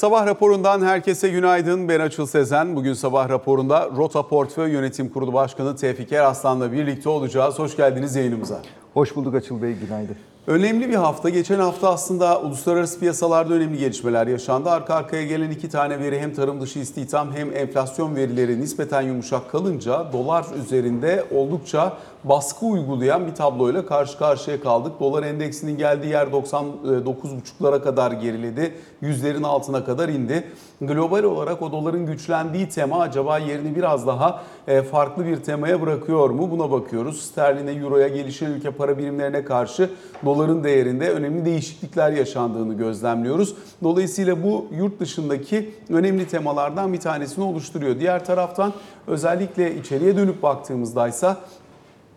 [0.00, 1.88] Sabah raporundan herkese günaydın.
[1.88, 2.76] Ben Açıl Sezen.
[2.76, 7.58] Bugün sabah raporunda Rota Portföy Yönetim Kurulu Başkanı Tevfik Eraslan'la birlikte olacağız.
[7.58, 8.62] Hoş geldiniz yayınımıza.
[8.94, 10.16] Hoş bulduk Açıl Bey, günaydın.
[10.46, 11.28] Önemli bir hafta.
[11.28, 14.70] Geçen hafta aslında uluslararası piyasalarda önemli gelişmeler yaşandı.
[14.70, 19.50] Arka arkaya gelen iki tane veri hem tarım dışı istihdam hem enflasyon verileri nispeten yumuşak
[19.50, 21.92] kalınca dolar üzerinde oldukça
[22.24, 24.92] baskı uygulayan bir tabloyla karşı karşıya kaldık.
[25.00, 28.74] Dolar endeksinin geldiği yer 99,5'lara kadar geriledi.
[29.00, 30.44] Yüzlerin altına kadar indi.
[30.80, 36.30] Global olarak o doların güçlendiği tema acaba yerini biraz daha e, farklı bir temaya bırakıyor
[36.30, 36.50] mu?
[36.50, 37.22] Buna bakıyoruz.
[37.22, 39.90] Sterline, Euro'ya, gelişen ülke para birimlerine karşı
[40.24, 43.54] doların değerinde önemli değişiklikler yaşandığını gözlemliyoruz.
[43.82, 48.00] Dolayısıyla bu yurt dışındaki önemli temalardan bir tanesini oluşturuyor.
[48.00, 48.72] Diğer taraftan
[49.06, 51.36] özellikle içeriye dönüp baktığımızda ise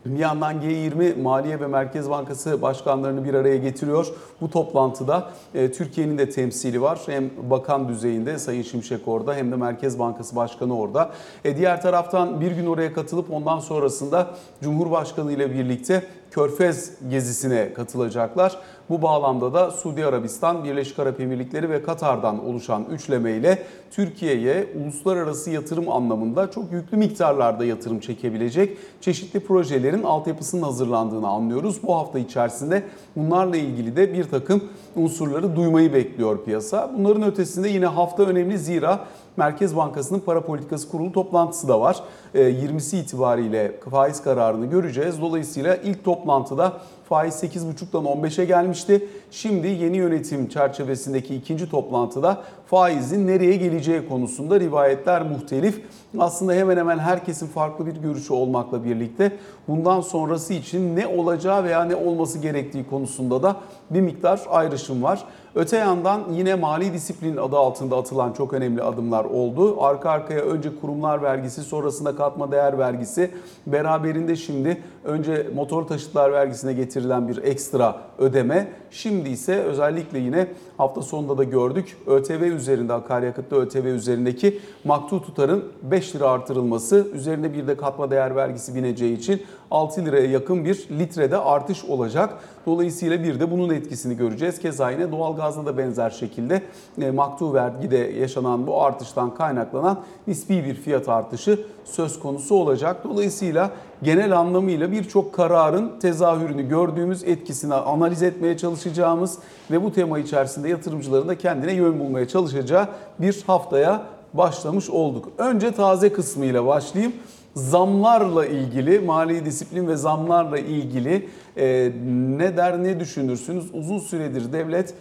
[0.06, 4.08] bir yandan G20 Maliye ve Merkez Bankası başkanlarını bir araya getiriyor.
[4.42, 7.00] Bu toplantıda e, Türkiye'nin de temsili var.
[7.06, 11.12] Hem bakan düzeyinde Sayın Şimşek orada hem de Merkez Bankası Başkanı orada.
[11.46, 14.28] E, diğer taraftan bir gün oraya katılıp ondan sonrasında
[14.62, 16.04] Cumhurbaşkanı ile birlikte
[16.34, 18.60] Körfez gezisine katılacaklar.
[18.90, 25.50] Bu bağlamda da Suudi Arabistan, Birleşik Arap Emirlikleri ve Katar'dan oluşan üçleme ile Türkiye'ye uluslararası
[25.50, 31.84] yatırım anlamında çok yüklü miktarlarda yatırım çekebilecek çeşitli projelerin altyapısının hazırlandığını anlıyoruz.
[31.84, 32.84] Bu hafta içerisinde
[33.16, 34.64] bunlarla ilgili de bir takım
[34.96, 36.92] unsurları duymayı bekliyor piyasa.
[36.98, 39.00] Bunların ötesinde yine hafta önemli zira
[39.38, 42.04] Merkez Bankası'nın para politikası kurulu toplantısı da var.
[42.36, 45.22] 20'si itibariyle faiz kararını göreceğiz.
[45.22, 46.74] Dolayısıyla ilk toplantıda
[47.10, 49.08] faiz 8,5'dan 15'e gelmişti.
[49.32, 55.82] Şimdi yeni yönetim çerçevesindeki ikinci toplantıda faizin nereye geleceği konusunda rivayetler muhtelif.
[56.20, 59.32] Aslında hemen hemen herkesin farklı bir görüşü olmakla birlikte
[59.68, 63.56] bundan sonrası için ne olacağı veya ne olması gerektiği konusunda da
[63.90, 65.24] bir miktar ayrışım var.
[65.56, 69.84] Öte yandan yine mali disiplin adı altında atılan çok önemli adımlar oldu.
[69.84, 73.32] Arka arkaya önce kurumlar vergisi, sonrasında katma değer vergisi,
[73.68, 78.68] beraberinde şimdi önce motor taşıtlar vergisine getirilen bir ekstra ödeme.
[78.92, 80.48] Şimdi ise özellikle yine
[80.78, 81.98] hafta sonunda da gördük.
[82.08, 88.36] ÖTV üzerinde akaryakıtlı ÖTV üzerindeki maktu tutarın 5 lira artırılması, üzerine bir de katma değer
[88.36, 89.42] vergisi bineceği için
[89.74, 92.34] 6 liraya yakın bir litrede artış olacak.
[92.66, 94.60] Dolayısıyla bir de bunun etkisini göreceğiz.
[94.60, 96.62] Keza yine doğalgazda da benzer şekilde
[97.02, 103.04] e, maktu vergide yaşanan bu artıştan kaynaklanan nispi bir fiyat artışı söz konusu olacak.
[103.04, 103.72] Dolayısıyla
[104.04, 109.38] genel anlamıyla birçok kararın tezahürünü gördüğümüz etkisini analiz etmeye çalışacağımız
[109.72, 112.88] ve bu tema içerisinde yatırımcıların da kendine yön bulmaya çalışacağı
[113.20, 114.02] bir haftaya
[114.34, 115.30] başlamış olduk.
[115.38, 117.14] Önce taze kısmıyla başlayayım
[117.56, 121.92] zamlarla ilgili, mali disiplin ve zamlarla ilgili e,
[122.38, 123.66] ne der ne düşünürsünüz?
[123.74, 124.94] Uzun süredir devlet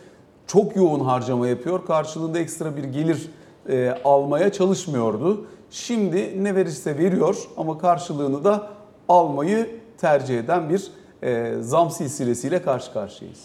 [0.46, 1.86] çok yoğun harcama yapıyor.
[1.86, 3.30] Karşılığında ekstra bir gelir
[3.68, 5.46] e, almaya çalışmıyordu.
[5.70, 8.70] Şimdi ne verirse veriyor ama karşılığını da
[9.08, 10.91] almayı tercih eden bir
[11.22, 13.44] e, zam silsilesiyle karşı karşıyayız.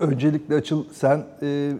[0.00, 1.72] Öncelikle Açıl sen e,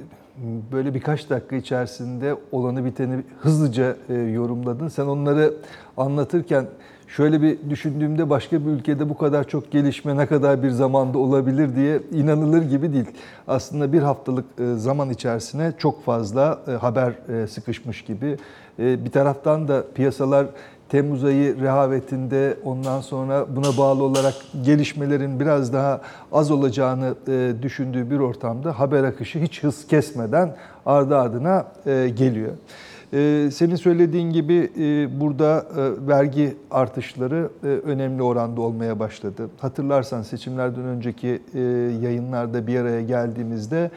[0.73, 4.89] böyle birkaç dakika içerisinde olanı biteni hızlıca e, yorumladın.
[4.89, 5.55] Sen onları
[5.97, 6.67] anlatırken
[7.07, 11.77] şöyle bir düşündüğümde başka bir ülkede bu kadar çok gelişme ne kadar bir zamanda olabilir
[11.77, 13.11] diye inanılır gibi değil.
[13.49, 17.13] Aslında bir haftalık e, zaman içerisine çok fazla e, haber
[17.49, 18.37] sıkışmış gibi.
[18.79, 20.47] Bir taraftan da piyasalar
[20.89, 24.35] Temmuz ayı rehavetinde ondan sonra buna bağlı olarak
[24.65, 26.01] gelişmelerin biraz daha
[26.33, 30.57] az olacağını e, düşündüğü bir ortamda haber akışı hiç hız kesmeden
[30.87, 32.53] ardı ardına e, geliyor.
[33.13, 34.71] E, senin söylediğin gibi
[35.21, 35.67] burada
[36.09, 39.51] vergi artışları önemli oranda olmaya başladı.
[39.59, 41.43] Hatırlarsan seçimlerden önceki
[42.03, 43.91] yayınlarda bir araya geldiğimizde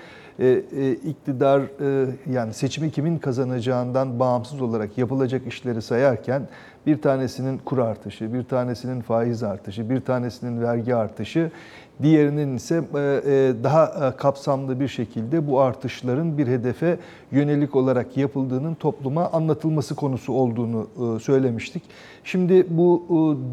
[1.05, 1.61] iktidar
[2.31, 6.47] yani seçimi kimin kazanacağından bağımsız olarak yapılacak işleri sayarken
[6.85, 11.51] bir tanesinin kur artışı, bir tanesinin faiz artışı, bir tanesinin vergi artışı,
[12.01, 16.97] diğerinin ise e, e, daha e, kapsamlı bir şekilde bu artışların bir hedefe
[17.31, 20.87] yönelik olarak yapıldığının topluma anlatılması konusu olduğunu
[21.21, 21.83] söylemiştik.
[22.23, 23.05] Şimdi bu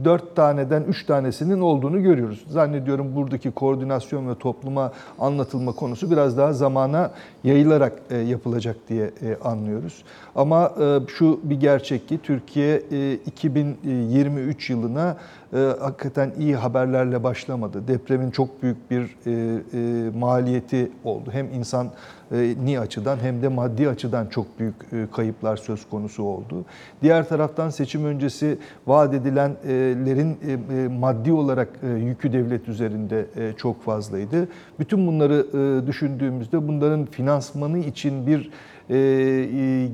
[0.05, 2.44] dört taneden üç tanesinin olduğunu görüyoruz.
[2.49, 7.11] Zannediyorum buradaki koordinasyon ve topluma anlatılma konusu biraz daha zamana
[7.44, 7.93] yayılarak
[8.26, 9.11] yapılacak diye
[9.44, 10.05] anlıyoruz.
[10.35, 10.73] Ama
[11.09, 12.79] şu bir gerçek ki Türkiye
[13.26, 15.17] 2023 yılına
[15.53, 17.88] e, hakikaten iyi haberlerle başlamadı.
[17.88, 21.31] Depremin çok büyük bir e, e, maliyeti oldu.
[21.32, 21.91] Hem insan e,
[22.65, 26.65] ni açıdan hem de maddi açıdan çok büyük e, kayıplar söz konusu oldu.
[27.03, 33.27] Diğer taraftan seçim öncesi vaat edilenlerin e, maddi olarak yükü devlet üzerinde
[33.57, 34.49] çok fazlaydı.
[34.79, 35.47] Bütün bunları
[35.87, 38.78] düşündüğümüzde bunların finansmanı için bir e, e,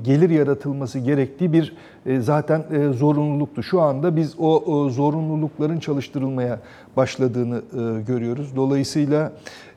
[0.03, 1.73] gelir yaratılması gerektiği bir
[2.05, 3.63] e, zaten e, zorunluluktu.
[3.63, 6.59] Şu anda biz o, zorunlulukların çalıştırılmaya
[6.97, 8.55] başladığını e, görüyoruz.
[8.55, 9.31] Dolayısıyla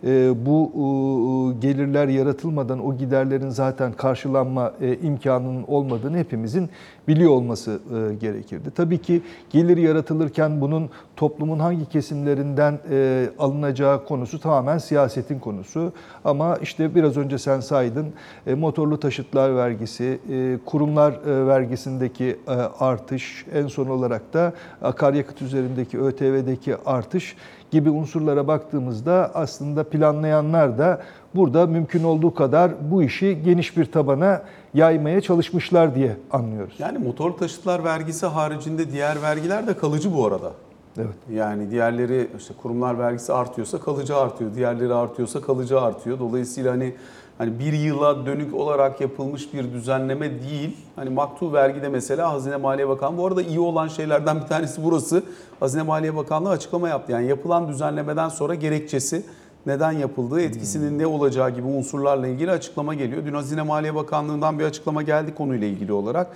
[0.04, 6.68] e, bu e, gelirler yaratılmadan o giderlerin zaten karşılanma e, imkanının olmadığını hepimizin
[7.08, 7.80] biliyor olması
[8.10, 8.70] e, gerekirdi.
[8.70, 15.92] Tabii ki gelir yaratılırken bunun toplumun hangi kesimlerinden e, alınacağı konusu tamamen siyasetin konusu.
[16.24, 18.06] Ama işte biraz önce sen saydın
[18.46, 22.50] e, motorlu taşıtlar vergisi, e, kurumlar e, vergisindeki e,
[22.80, 24.52] artış, en son olarak da
[24.82, 27.36] akaryakıt üzerindeki ÖTV'deki artış
[27.70, 31.02] gibi unsurlara baktığımızda aslında planlayanlar da
[31.34, 34.42] burada mümkün olduğu kadar bu işi geniş bir tabana
[34.74, 36.74] yaymaya çalışmışlar diye anlıyoruz.
[36.78, 40.52] Yani motor taşıtlar vergisi haricinde diğer vergiler de kalıcı bu arada.
[40.98, 41.16] Evet.
[41.32, 44.54] Yani diğerleri işte kurumlar vergisi artıyorsa kalıcı artıyor.
[44.54, 46.18] Diğerleri artıyorsa kalıcı artıyor.
[46.18, 46.94] Dolayısıyla hani
[47.38, 50.76] hani bir yıla dönük olarak yapılmış bir düzenleme değil.
[50.96, 55.22] Hani maktu vergide mesela Hazine Maliye Bakanlığı bu arada iyi olan şeylerden bir tanesi burası.
[55.60, 57.12] Hazine Maliye Bakanlığı açıklama yaptı.
[57.12, 59.22] Yani yapılan düzenlemeden sonra gerekçesi
[59.66, 63.26] neden yapıldığı, etkisinin ne olacağı gibi unsurlarla ilgili açıklama geliyor.
[63.26, 66.26] Dün Hazine Maliye Bakanlığı'ndan bir açıklama geldi konuyla ilgili olarak.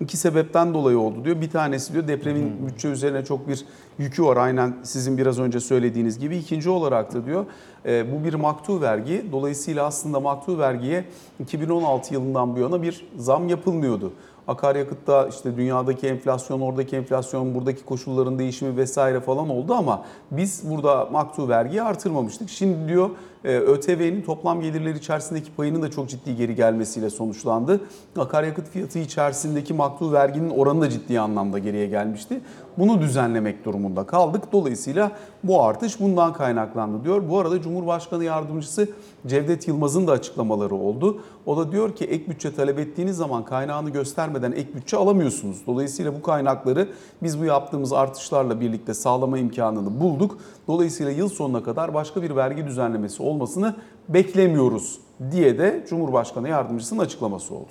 [0.00, 1.40] İki sebepten dolayı oldu diyor.
[1.40, 3.64] Bir tanesi diyor depremin bütçe üzerine çok bir
[3.98, 4.36] yükü var.
[4.36, 6.36] Aynen sizin biraz önce söylediğiniz gibi.
[6.36, 7.46] İkinci olarak da diyor
[7.86, 9.24] e, bu bir maktu vergi.
[9.32, 11.04] Dolayısıyla aslında maktu vergiye
[11.40, 14.12] 2016 yılından bu yana bir zam yapılmıyordu.
[14.50, 21.08] Akaryakıtta işte dünyadaki enflasyon, oradaki enflasyon, buradaki koşulların değişimi vesaire falan oldu ama biz burada
[21.12, 22.50] maktu vergiyi artırmamıştık.
[22.50, 23.10] Şimdi diyor
[23.44, 27.80] e, ÖTV'nin toplam gelirleri içerisindeki payının da çok ciddi geri gelmesiyle sonuçlandı.
[28.18, 32.40] Akaryakıt fiyatı içerisindeki maktu verginin oranı da ciddi anlamda geriye gelmişti.
[32.78, 34.52] Bunu düzenlemek durumunda kaldık.
[34.52, 35.12] Dolayısıyla
[35.44, 37.22] bu artış bundan kaynaklandı diyor.
[37.30, 38.88] Bu arada Cumhurbaşkanı Yardımcısı
[39.26, 41.20] Cevdet Yılmaz'ın da açıklamaları oldu.
[41.46, 45.62] O da diyor ki ek bütçe talep ettiğiniz zaman kaynağını göstermeden ek bütçe alamıyorsunuz.
[45.66, 46.88] Dolayısıyla bu kaynakları
[47.22, 50.38] biz bu yaptığımız artışlarla birlikte sağlama imkanını bulduk.
[50.68, 53.74] Dolayısıyla yıl sonuna kadar başka bir vergi düzenlemesi olmasını
[54.08, 55.00] beklemiyoruz
[55.30, 57.70] diye de Cumhurbaşkanı Yardımcısının açıklaması oldu.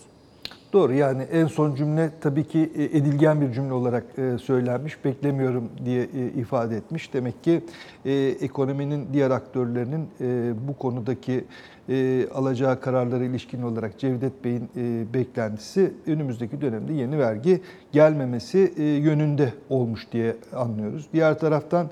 [0.73, 5.05] Doğru yani en son cümle tabii ki e, edilgen bir cümle olarak e, söylenmiş.
[5.05, 7.13] Beklemiyorum diye e, ifade etmiş.
[7.13, 7.61] Demek ki
[8.41, 10.07] ekonominin diğer aktörlerinin
[10.67, 11.45] bu konudaki
[12.33, 14.69] alacağı kararlara ilişkin olarak Cevdet Bey'in
[15.13, 17.61] beklentisi önümüzdeki dönemde yeni vergi
[17.91, 21.07] gelmemesi yönünde olmuş diye anlıyoruz.
[21.13, 21.89] Diğer taraftan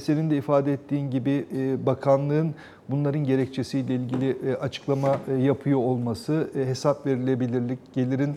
[0.00, 1.46] senin de ifade ettiğin gibi
[1.86, 2.54] bakanlığın
[2.88, 8.34] bunların gerekçesiyle ilgili açıklama yapıyor olması, hesap verilebilirlik, gelirin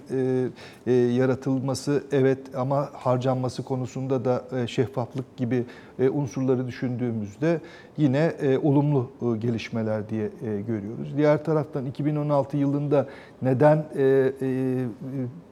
[1.15, 5.65] yaratılması evet ama harcanması konusunda da şeffaflık gibi
[6.13, 7.61] unsurları düşündüğümüzde
[7.97, 8.33] yine
[8.63, 10.29] olumlu gelişmeler diye
[10.67, 11.13] görüyoruz.
[11.17, 13.07] Diğer taraftan 2016 yılında
[13.41, 13.85] neden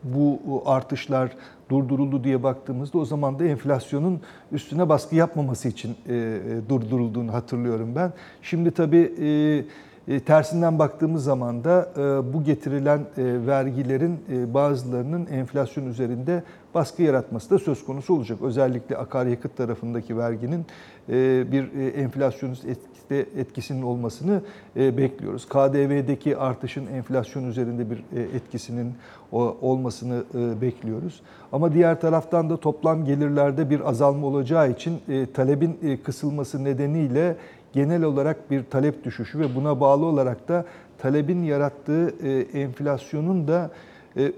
[0.04, 1.32] bu artışlar
[1.70, 4.22] durduruldu diye baktığımızda o zaman da enflasyonun
[4.52, 5.96] üstüne baskı yapmaması için
[6.70, 8.14] durdurulduğunu hatırlıyorum ben.
[8.42, 9.14] Şimdi tabii
[10.26, 11.90] tersinden baktığımız zaman da
[12.34, 14.20] bu getirilen vergilerin
[14.54, 16.44] bazılarının enflasyon üzerinde
[16.76, 18.38] baskı yaratması da söz konusu olacak.
[18.42, 20.66] Özellikle akaryakıt tarafındaki verginin
[21.52, 22.66] bir enflasyonist
[23.12, 24.42] etkisinin olmasını
[24.76, 25.50] bekliyoruz.
[25.50, 28.04] KDV'deki artışın enflasyon üzerinde bir
[28.36, 28.94] etkisinin
[29.62, 30.24] olmasını
[30.62, 31.22] bekliyoruz.
[31.52, 35.00] Ama diğer taraftan da toplam gelirlerde bir azalma olacağı için
[35.34, 37.36] talebin kısılması nedeniyle
[37.74, 40.66] genel olarak bir talep düşüşü ve buna bağlı olarak da
[40.98, 42.10] talebin yarattığı
[42.54, 43.72] enflasyonun da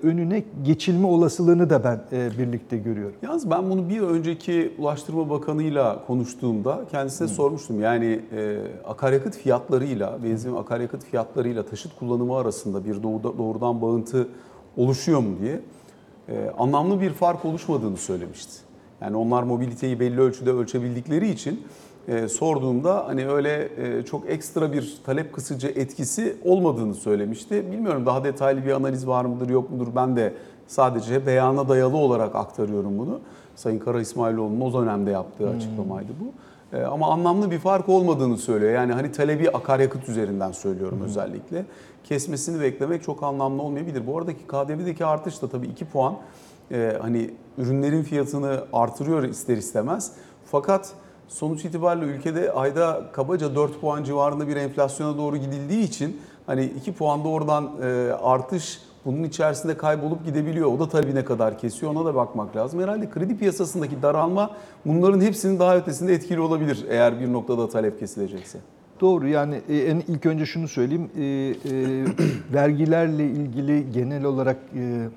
[0.04, 2.01] önüne geçilme olasılığını da ben
[2.38, 3.15] birlikte görüyorum.
[3.22, 7.32] Yalnız ben bunu bir önceki Ulaştırma Bakanı'yla konuştuğumda kendisine Hı.
[7.34, 7.82] sormuştum.
[7.82, 14.27] Yani e, akaryakıt fiyatlarıyla, benzin akaryakıt fiyatlarıyla taşıt kullanımı arasında bir doğrudan bağıntı
[14.77, 15.60] oluşuyor mu diye.
[16.30, 18.54] E, anlamlı bir fark oluşmadığını söylemişti.
[19.01, 21.62] Yani onlar mobiliteyi belli ölçüde ölçebildikleri için
[22.08, 27.72] e, sorduğumda hani öyle e, çok ekstra bir talep kısıcı etkisi olmadığını söylemişti.
[27.72, 30.34] Bilmiyorum daha detaylı bir analiz var mıdır yok mudur ben de
[30.68, 33.20] sadece beyana dayalı olarak aktarıyorum bunu.
[33.56, 35.58] Sayın Kara İsmailoğlu'nun o dönemde yaptığı hmm.
[35.58, 36.34] açıklamaydı bu.
[36.78, 38.74] E, ama anlamlı bir fark olmadığını söylüyor.
[38.74, 41.06] Yani hani talebi akaryakıt üzerinden söylüyorum hmm.
[41.06, 41.66] özellikle.
[42.04, 44.08] Kesmesini beklemek çok anlamlı olmayabilir.
[44.08, 46.16] Bu aradaki KDV'deki artış da tabii 2 puan
[46.72, 50.12] e, hani ürünlerin fiyatını artırıyor ister istemez.
[50.46, 50.94] Fakat
[51.27, 56.94] sonuç itibariyle ülkede ayda kabaca 4 puan civarında bir enflasyona doğru gidildiği için hani 2
[56.94, 60.72] puanda oradan e, artış bunun içerisinde kaybolup gidebiliyor.
[60.72, 62.82] O da tabii ne kadar kesiyor ona da bakmak lazım.
[62.82, 64.51] Herhalde kredi piyasasındaki daralma
[64.86, 68.60] bunların hepsinin daha ötesinde etkili olabilir eğer bir noktada talep kesilecekse.
[69.01, 72.05] Doğru yani e, en ilk önce şunu söyleyeyim e, e,
[72.53, 75.08] vergilerle ilgili genel olarak e, e,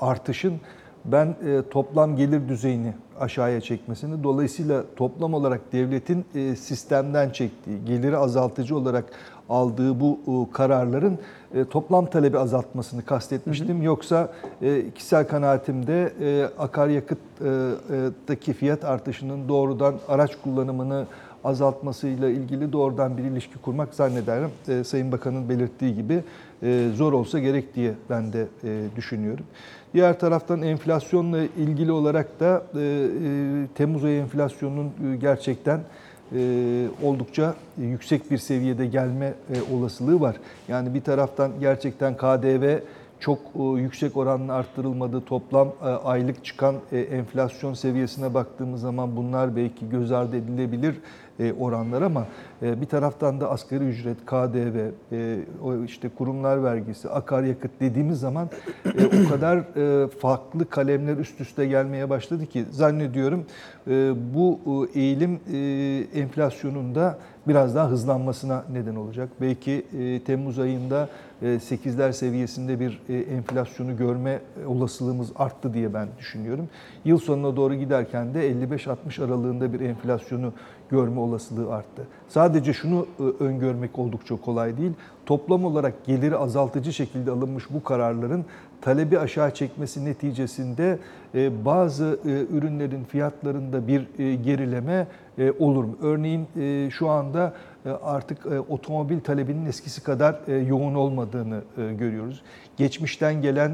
[0.00, 0.60] artışın
[1.04, 8.16] ben e, toplam gelir düzeyini aşağıya çekmesini dolayısıyla toplam olarak devletin e, sistemden çektiği geliri
[8.16, 9.04] azaltıcı olarak
[9.48, 11.18] aldığı bu e, kararların
[11.54, 13.82] e, toplam talebi azaltmasını kastetmiştim.
[13.82, 16.12] Yoksa e, kişisel kanaatimde
[16.58, 21.06] akaryakıttaki fiyat artışının doğrudan araç kullanımını
[21.44, 26.24] azaltmasıyla ilgili doğrudan bir ilişki kurmak zannederim e, Sayın Bakan'ın belirttiği gibi
[26.62, 29.44] e, zor olsa gerek diye ben de e, düşünüyorum.
[29.94, 35.80] Diğer taraftan enflasyonla ilgili olarak da e, e, Temmuz ayı enflasyonunun e, gerçekten
[36.36, 40.36] e, oldukça yüksek bir seviyede gelme e, olasılığı var.
[40.68, 42.78] Yani bir taraftan gerçekten KDV
[43.20, 49.56] çok e, yüksek oranla arttırılmadığı toplam e, aylık çıkan e, enflasyon seviyesine baktığımız zaman bunlar
[49.56, 50.94] belki göz ardı edilebilir
[51.50, 52.26] oranlar ama
[52.62, 55.38] e, bir taraftan da asgari ücret, KDV, e,
[55.86, 58.50] işte kurumlar vergisi, akaryakıt dediğimiz zaman
[58.84, 63.44] e, o kadar e, farklı kalemler üst üste gelmeye başladı ki zannediyorum
[63.86, 64.60] e, bu
[64.94, 67.18] e, eğilim e, enflasyonunda
[67.48, 69.28] biraz daha hızlanmasına neden olacak.
[69.40, 71.08] Belki e, Temmuz ayında
[71.42, 76.68] e, 8'ler seviyesinde bir e, enflasyonu görme olasılığımız arttı diye ben düşünüyorum.
[77.04, 80.52] Yıl sonuna doğru giderken de 55-60 aralığında bir enflasyonu
[80.92, 82.06] görme olasılığı arttı.
[82.28, 84.92] Sadece şunu e, öngörmek oldukça kolay değil.
[85.26, 88.44] Toplam olarak geliri azaltıcı şekilde alınmış bu kararların
[88.80, 90.98] talebi aşağı çekmesi neticesinde
[91.34, 95.06] e, bazı e, ürünlerin fiyatlarında bir gerileme
[95.58, 95.96] olur mu?
[96.02, 96.46] Örneğin
[96.90, 97.52] şu anda
[98.02, 101.60] artık otomobil talebinin eskisi kadar yoğun olmadığını
[101.98, 102.42] görüyoruz.
[102.76, 103.72] Geçmişten gelen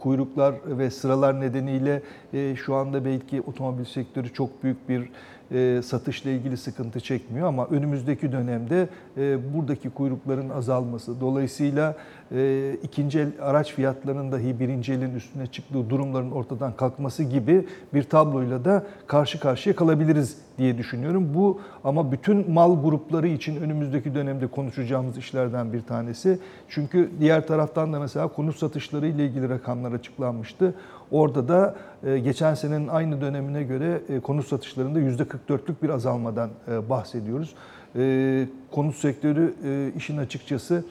[0.00, 2.02] kuyruklar ve sıralar nedeniyle
[2.56, 5.10] şu anda belki otomobil sektörü çok büyük bir
[5.52, 11.94] e, satışla ilgili sıkıntı çekmiyor ama önümüzdeki dönemde e, buradaki kuyrukların azalması dolayısıyla
[12.32, 18.02] e, ikinci el araç fiyatlarının dahi birinci elin üstüne çıktığı durumların ortadan kalkması gibi bir
[18.02, 21.30] tabloyla da karşı karşıya kalabiliriz diye düşünüyorum.
[21.34, 26.38] Bu ama bütün mal grupları için önümüzdeki dönemde konuşacağımız işlerden bir tanesi.
[26.68, 30.74] Çünkü diğer taraftan da mesela konut satışları ile ilgili rakamlar açıklanmıştı.
[31.10, 36.88] Orada da e, geçen senenin aynı dönemine göre e, konut satışlarında %44'lük bir azalmadan e,
[36.88, 37.54] bahsediyoruz.
[38.72, 39.54] Konut sektörü
[39.96, 40.84] işin açıkçası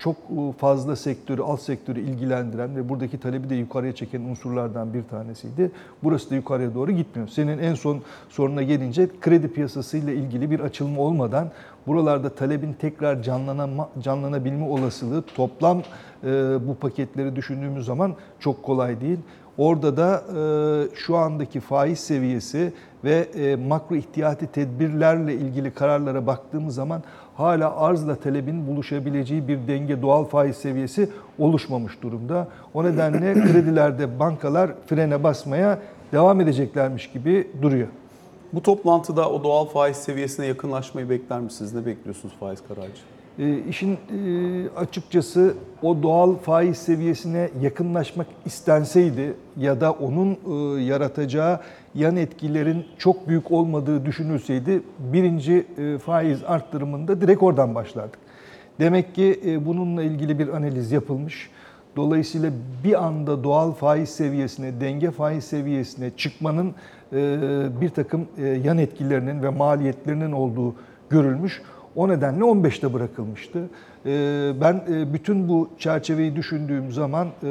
[0.00, 0.16] çok
[0.58, 5.70] fazla sektörü, alt sektörü ilgilendiren ve buradaki talebi de yukarıya çeken unsurlardan bir tanesiydi.
[6.02, 7.28] Burası da yukarıya doğru gitmiyor.
[7.28, 11.50] Senin en son soruna gelince kredi piyasasıyla ilgili bir açılma olmadan
[11.86, 15.82] buralarda talebin tekrar canlanama, canlanabilme olasılığı toplam
[16.60, 19.18] bu paketleri düşündüğümüz zaman çok kolay değil.
[19.58, 22.72] Orada da e, şu andaki faiz seviyesi
[23.04, 27.02] ve makro ihtiyati tedbirlerle ilgili kararlara baktığımız zaman
[27.40, 32.48] hala arzla talebin buluşabileceği bir denge doğal faiz seviyesi oluşmamış durumda.
[32.74, 35.78] O nedenle kredilerde bankalar frene basmaya
[36.12, 37.88] devam edeceklermiş gibi duruyor.
[38.52, 41.74] Bu toplantıda o doğal faiz seviyesine yakınlaşmayı bekler misiniz?
[41.74, 43.00] Ne bekliyorsunuz faiz kararcı?
[43.40, 43.98] E, işin e,
[44.76, 51.60] açıkçası o doğal faiz seviyesine yakınlaşmak istenseydi ya da onun e, yaratacağı
[51.94, 58.18] yan etkilerin çok büyük olmadığı düşünülseydi birinci e, faiz arttırımında direkt oradan başlardık.
[58.80, 61.50] Demek ki e, bununla ilgili bir analiz yapılmış.
[61.96, 62.50] Dolayısıyla
[62.84, 66.74] bir anda doğal faiz seviyesine, denge faiz seviyesine çıkmanın
[67.12, 67.16] e,
[67.80, 70.74] bir takım e, yan etkilerinin ve maliyetlerinin olduğu
[71.10, 71.62] görülmüş.
[71.96, 73.58] O nedenle 15'te bırakılmıştı.
[74.06, 77.48] Ee, ben e, bütün bu çerçeveyi düşündüğüm zaman e,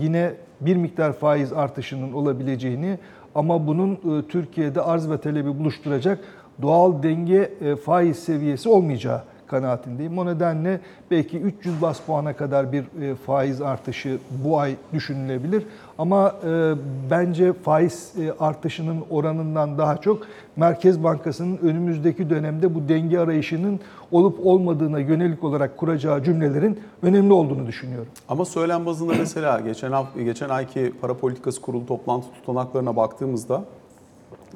[0.00, 2.98] yine bir miktar faiz artışının olabileceğini
[3.34, 6.18] ama bunun e, Türkiye'de arz ve talebi buluşturacak
[6.62, 7.52] doğal denge
[7.84, 9.22] faiz seviyesi olmayacağı
[9.52, 10.18] kanaatindeyim.
[10.18, 10.80] O nedenle
[11.10, 15.66] belki 300 bas puana kadar bir e, faiz artışı bu ay düşünülebilir.
[15.98, 16.74] Ama e,
[17.10, 20.22] bence faiz e, artışının oranından daha çok
[20.56, 23.80] Merkez Bankası'nın önümüzdeki dönemde bu denge arayışının
[24.10, 28.12] olup olmadığına yönelik olarak kuracağı cümlelerin önemli olduğunu düşünüyorum.
[28.28, 29.92] Ama söylem bazında mesela geçen
[30.24, 33.64] geçen ayki para politikası kurulu toplantı tutanaklarına baktığımızda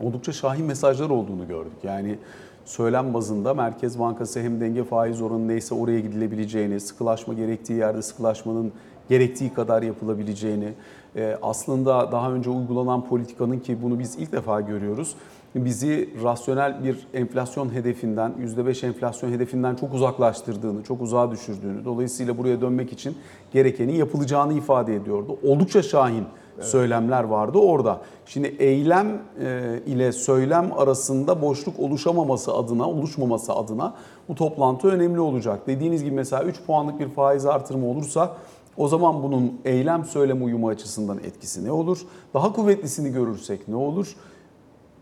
[0.00, 1.72] oldukça şahin mesajlar olduğunu gördük.
[1.82, 2.18] Yani
[2.66, 8.72] söylem bazında Merkez Bankası hem denge faiz oranı neyse oraya gidilebileceğini, sıkılaşma gerektiği yerde sıkılaşmanın
[9.08, 10.72] gerektiği kadar yapılabileceğini,
[11.16, 15.14] e, aslında daha önce uygulanan politikanın ki bunu biz ilk defa görüyoruz,
[15.54, 22.60] bizi rasyonel bir enflasyon hedefinden, %5 enflasyon hedefinden çok uzaklaştırdığını, çok uzağa düşürdüğünü, dolayısıyla buraya
[22.60, 23.16] dönmek için
[23.52, 25.38] gerekenin yapılacağını ifade ediyordu.
[25.42, 26.24] Oldukça şahin
[26.60, 28.00] söylemler vardı orada.
[28.26, 33.94] Şimdi eylem e, ile söylem arasında boşluk oluşamaması adına, oluşmaması adına
[34.28, 35.66] bu toplantı önemli olacak.
[35.66, 38.36] Dediğiniz gibi mesela 3 puanlık bir faiz artırımı olursa
[38.76, 41.98] o zaman bunun eylem söylem uyumu açısından etkisi ne olur?
[42.34, 44.16] Daha kuvvetlisini görürsek ne olur?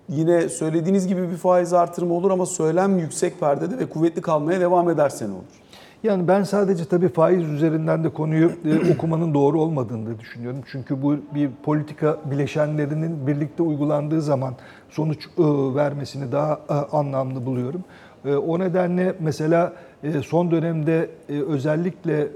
[0.08, 4.90] Yine söylediğiniz gibi bir faiz artırımı olur ama söylem yüksek perdede ve kuvvetli kalmaya devam
[4.90, 5.63] ederse ne olur?
[6.04, 10.60] Yani ben sadece tabii faiz üzerinden de konuyu e, okumanın doğru olmadığını da düşünüyorum.
[10.72, 14.54] Çünkü bu bir politika bileşenlerinin birlikte uygulandığı zaman
[14.90, 15.42] sonuç e,
[15.74, 17.84] vermesini daha e, anlamlı buluyorum.
[18.46, 19.72] O nedenle mesela
[20.26, 22.28] son dönemde özellikle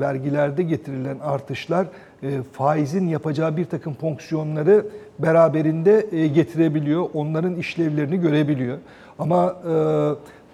[0.00, 1.86] vergilerde getirilen artışlar
[2.52, 4.86] faizin yapacağı bir takım fonksiyonları
[5.18, 7.08] beraberinde getirebiliyor.
[7.14, 8.78] Onların işlevlerini görebiliyor.
[9.18, 9.56] Ama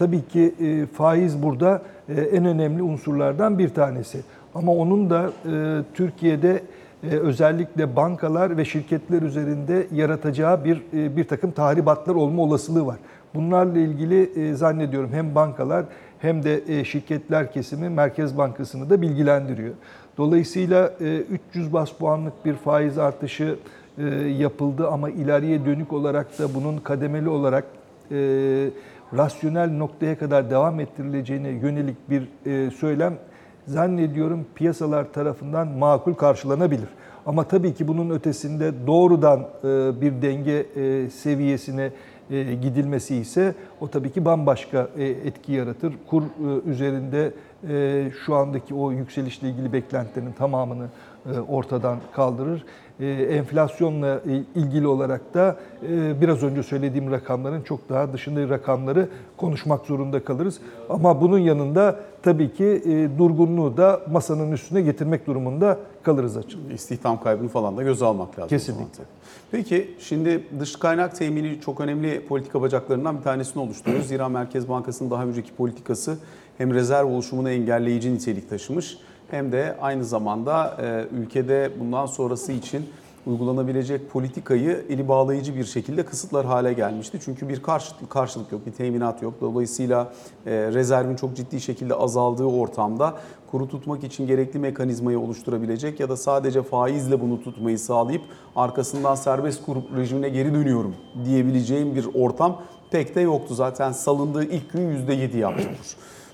[0.02, 4.20] tabii ki e, faiz burada e, en önemli unsurlardan bir tanesi.
[4.54, 6.62] Ama onun da e, Türkiye'de
[7.02, 12.96] e, özellikle bankalar ve şirketler üzerinde yaratacağı bir e, bir takım tahribatlar olma olasılığı var.
[13.34, 15.84] Bunlarla ilgili e, zannediyorum hem bankalar
[16.18, 19.74] hem de e, şirketler kesimi Merkez Bankası'nı da bilgilendiriyor.
[20.18, 21.16] Dolayısıyla e,
[21.50, 23.56] 300 bas puanlık bir faiz artışı
[23.98, 24.04] e,
[24.38, 27.64] yapıldı ama ileriye dönük olarak da bunun kademeli olarak
[28.10, 28.70] e,
[29.16, 33.18] rasyonel noktaya kadar devam ettirileceğine yönelik bir e, söylem
[33.66, 36.88] zannediyorum piyasalar tarafından makul karşılanabilir.
[37.26, 41.90] Ama tabii ki bunun ötesinde doğrudan e, bir denge e, seviyesine
[42.30, 45.94] e, gidilmesi ise o tabii ki bambaşka e, etki yaratır.
[46.06, 47.32] Kur e, üzerinde
[47.68, 50.86] e, şu andaki o yükselişle ilgili beklentilerin tamamını
[51.26, 52.64] e, ortadan kaldırır.
[53.02, 54.20] E, Enflasyonla
[54.54, 55.56] ilgili olarak da
[55.88, 60.60] e, biraz önce söylediğim rakamların çok daha dışında rakamları konuşmak zorunda kalırız.
[60.88, 66.60] Ama bunun yanında tabii ki e, durgunluğu da masanın üstüne getirmek durumunda kalırız açık.
[66.74, 68.48] İstihdam kaybını falan da göze almak lazım.
[68.48, 69.04] Kesinlikle.
[69.50, 74.02] Peki şimdi dış kaynak temini çok önemli politika bacaklarından bir tanesini oluşturuyor.
[74.02, 76.18] Zira Merkez Bankası'nın daha önceki politikası
[76.58, 78.98] hem rezerv oluşumunu engelleyici nitelik taşımış
[79.32, 82.86] hem de aynı zamanda e, ülkede bundan sonrası için
[83.26, 87.18] uygulanabilecek politikayı eli bağlayıcı bir şekilde kısıtlar hale gelmişti.
[87.24, 89.34] Çünkü bir karşılık, karşılık yok, bir teminat yok.
[89.40, 90.12] Dolayısıyla
[90.46, 93.14] e, rezervin çok ciddi şekilde azaldığı ortamda
[93.50, 98.22] kuru tutmak için gerekli mekanizmayı oluşturabilecek ya da sadece faizle bunu tutmayı sağlayıp
[98.56, 103.54] arkasından serbest kur rejimine geri dönüyorum diyebileceğim bir ortam pek de yoktu.
[103.54, 105.68] Zaten salındığı ilk gün %7 yaptı.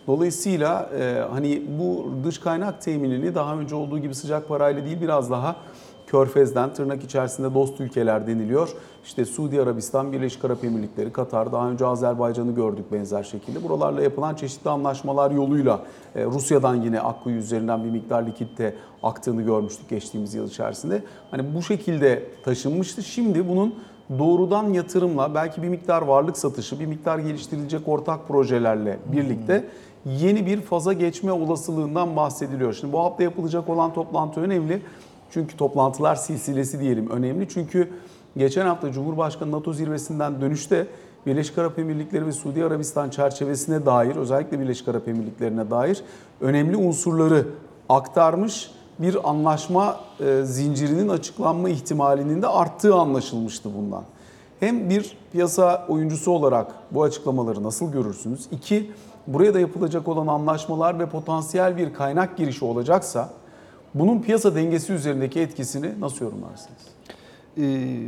[0.09, 5.31] Dolayısıyla e, hani bu dış kaynak teminini daha önce olduğu gibi sıcak parayla değil biraz
[5.31, 5.57] daha
[6.07, 8.69] Körfez'den tırnak içerisinde dost ülkeler deniliyor.
[9.05, 13.65] İşte Suudi Arabistan, Birleşik Arap Emirlikleri, Katar, daha önce Azerbaycan'ı gördük benzer şekilde.
[13.65, 15.81] Buralarla yapılan çeşitli anlaşmalar yoluyla
[16.15, 21.03] e, Rusya'dan yine Akkuyu üzerinden bir miktar likitte aktığını görmüştük geçtiğimiz yıl içerisinde.
[21.31, 23.03] Hani bu şekilde taşınmıştı.
[23.03, 23.75] Şimdi bunun
[24.19, 29.65] doğrudan yatırımla belki bir miktar varlık satışı, bir miktar geliştirilecek ortak projelerle birlikte
[30.05, 32.73] yeni bir faza geçme olasılığından bahsediliyor.
[32.73, 34.83] Şimdi bu hafta yapılacak olan toplantı önemli.
[35.31, 37.49] Çünkü toplantılar silsilesi diyelim önemli.
[37.49, 37.89] Çünkü
[38.37, 40.87] geçen hafta Cumhurbaşkanı NATO zirvesinden dönüşte
[41.27, 46.03] Birleşik Arap Emirlikleri ve Suudi Arabistan çerçevesine dair özellikle Birleşik Arap Emirlikleri'ne dair
[46.41, 47.47] önemli unsurları
[47.89, 54.05] aktarmış bir anlaşma e, zincirinin açıklanma ihtimalinin de arttığı anlaşılmıştı bundan.
[54.61, 58.47] Hem bir piyasa oyuncusu olarak bu açıklamaları nasıl görürsünüz?
[58.53, 58.91] İki,
[59.29, 63.31] buraya da yapılacak olan anlaşmalar ve potansiyel bir kaynak girişi olacaksa
[63.95, 66.83] bunun piyasa dengesi üzerindeki etkisini nasıl yorumlarsınız?
[67.59, 67.99] Ee,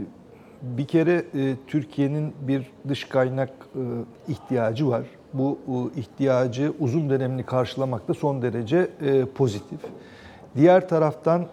[0.63, 3.83] bir kere e, Türkiye'nin bir dış kaynak e,
[4.33, 5.03] ihtiyacı var.
[5.35, 9.81] Bu e, ihtiyacı uzun dönemli karşılamakta son derece e, pozitif.
[10.57, 11.47] Diğer taraftan e,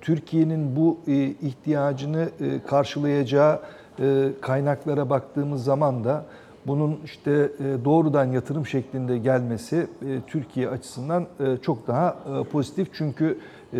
[0.00, 3.60] Türkiye'nin bu e, ihtiyacını e, karşılayacağı
[4.00, 6.24] e, kaynaklara baktığımız zaman da
[6.68, 9.86] bunun işte e, doğrudan yatırım şeklinde gelmesi e,
[10.26, 12.16] Türkiye açısından e, çok daha
[12.52, 12.88] pozitif.
[12.92, 13.38] Çünkü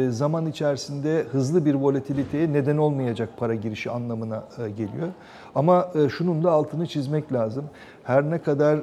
[0.09, 4.45] zaman içerisinde hızlı bir volatiliteye neden olmayacak para girişi anlamına
[4.77, 5.09] geliyor.
[5.55, 7.65] Ama şunun da altını çizmek lazım.
[8.05, 8.79] Her ne kadar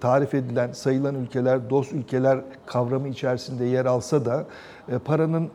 [0.00, 4.44] tarif edilen, sayılan ülkeler, dost ülkeler kavramı içerisinde yer alsa da
[5.04, 5.50] paranın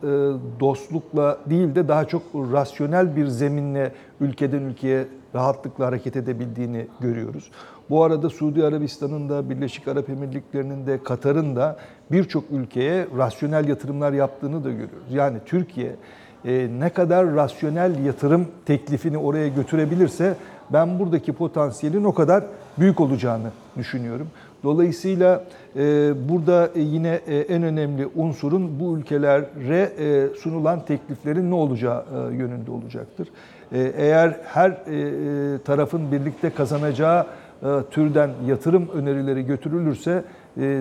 [0.60, 7.50] dostlukla değil de daha çok rasyonel bir zeminle ülkeden ülkeye rahatlıkla hareket edebildiğini görüyoruz.
[7.90, 11.76] Bu arada Suudi Arabistan'ın da, Birleşik Arap Emirlikleri'nin de, Katar'ın da
[12.12, 15.12] birçok ülkeye rasyonel yatırımlar yaptığını da görüyoruz.
[15.12, 15.96] Yani Türkiye
[16.44, 20.36] e, ne kadar rasyonel yatırım teklifini oraya götürebilirse
[20.72, 22.44] ben buradaki potansiyelin o kadar
[22.78, 24.26] büyük olacağını düşünüyorum.
[24.64, 25.44] Dolayısıyla
[25.76, 25.80] e,
[26.28, 32.36] burada e, yine e, en önemli unsurun bu ülkelere e, sunulan tekliflerin ne olacağı e,
[32.36, 33.28] yönünde olacaktır.
[33.72, 37.26] E, eğer her e, e, tarafın birlikte kazanacağı
[37.62, 40.24] e, türden yatırım önerileri götürülürse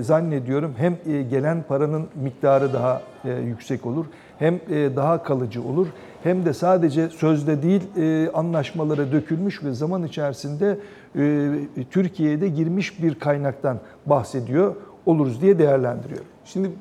[0.01, 0.97] zannediyorum hem
[1.29, 3.01] gelen paranın miktarı daha
[3.45, 4.05] yüksek olur
[4.39, 4.59] hem
[4.95, 5.87] daha kalıcı olur
[6.23, 7.81] hem de sadece sözde değil
[8.33, 10.77] anlaşmalara dökülmüş ve zaman içerisinde
[11.91, 14.75] Türkiye'de girmiş bir kaynaktan bahsediyor
[15.05, 16.30] oluruz diye değerlendiriyorum.
[16.45, 16.71] Şimdi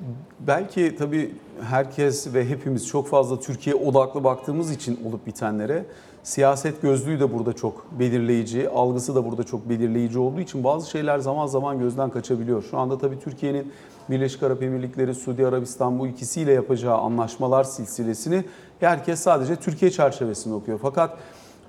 [0.40, 5.84] belki tabii herkes ve hepimiz çok fazla Türkiye odaklı baktığımız için olup bitenlere
[6.22, 11.18] siyaset gözlüğü de burada çok belirleyici, algısı da burada çok belirleyici olduğu için bazı şeyler
[11.18, 12.64] zaman zaman gözden kaçabiliyor.
[12.70, 13.72] Şu anda tabii Türkiye'nin
[14.10, 18.44] Birleşik Arap Emirlikleri, Suudi Arabistan bu ikisiyle yapacağı anlaşmalar silsilesini
[18.80, 20.78] herkes sadece Türkiye çerçevesinde okuyor.
[20.82, 21.18] Fakat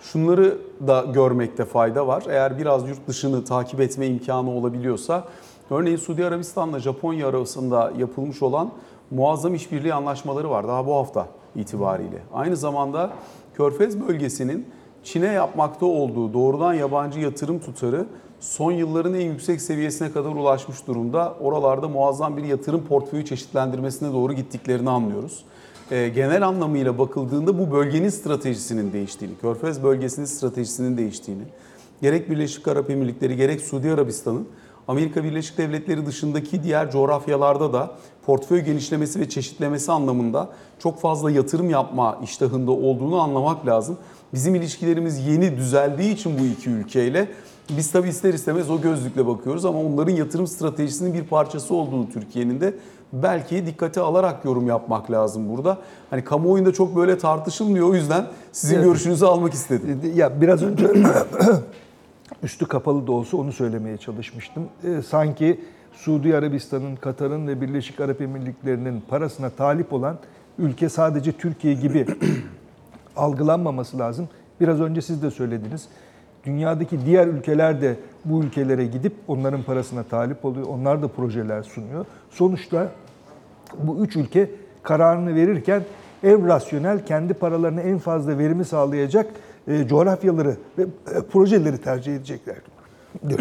[0.02, 2.24] şunları da görmekte fayda var.
[2.30, 5.28] Eğer biraz yurt dışını takip etme imkanı olabiliyorsa
[5.72, 8.72] Örneğin Suudi Arabistan'la Japonya arasında yapılmış olan
[9.12, 12.22] muazzam işbirliği anlaşmaları var daha bu hafta itibariyle.
[12.34, 13.14] Aynı zamanda
[13.54, 14.68] Körfez bölgesinin
[15.04, 18.06] Çin'e yapmakta olduğu doğrudan yabancı yatırım tutarı
[18.40, 21.36] son yılların en yüksek seviyesine kadar ulaşmış durumda.
[21.42, 25.46] Oralarda muazzam bir yatırım portföyü çeşitlendirmesine doğru gittiklerini anlıyoruz.
[25.92, 31.44] Ee, genel anlamıyla bakıldığında bu bölgenin stratejisinin değiştiğini, Körfez bölgesinin stratejisinin değiştiğini,
[32.02, 34.48] gerek Birleşik Arap Emirlikleri gerek Suudi Arabistan'ın
[34.88, 37.92] Amerika Birleşik Devletleri dışındaki diğer coğrafyalarda da
[38.26, 43.98] portföy genişlemesi ve çeşitlemesi anlamında çok fazla yatırım yapma iştahında olduğunu anlamak lazım.
[44.34, 47.28] Bizim ilişkilerimiz yeni düzeldiği için bu iki ülkeyle
[47.78, 52.62] biz tabi ister istemez o gözlükle bakıyoruz ama onların yatırım stratejisinin bir parçası olduğunu Türkiye'nin
[52.62, 52.74] de
[53.14, 55.78] belki dikkate alarak yorum yapmak lazım burada.
[56.10, 58.86] Hani kamuoyunda çok böyle tartışılmıyor o yüzden sizin Evet.
[58.86, 60.14] görüşünüzü almak istedim.
[60.16, 60.88] Ya biraz önce
[62.44, 64.64] üstü kapalı da olsa onu söylemeye çalışmıştım.
[64.84, 65.60] Ee, sanki
[65.94, 70.18] Suudi Arabistan'ın, Katar'ın ve Birleşik Arap Emirlikleri'nin parasına talip olan
[70.58, 72.06] ülke sadece Türkiye gibi
[73.16, 74.30] algılanmaması lazım.
[74.62, 75.88] Biraz önce siz de söylediniz.
[76.44, 80.68] Dünyadaki diğer ülkeler de bu ülkelere gidip onların parasına talip oluyor.
[80.68, 82.06] Onlar da projeler sunuyor.
[82.30, 82.92] Sonuçta
[83.84, 84.52] bu üç ülke
[84.84, 85.84] kararını verirken
[86.24, 89.32] en rasyonel, kendi paralarına en fazla verimi sağlayacak
[89.68, 92.58] e, coğrafyaları ve e, projeleri tercih edecekler.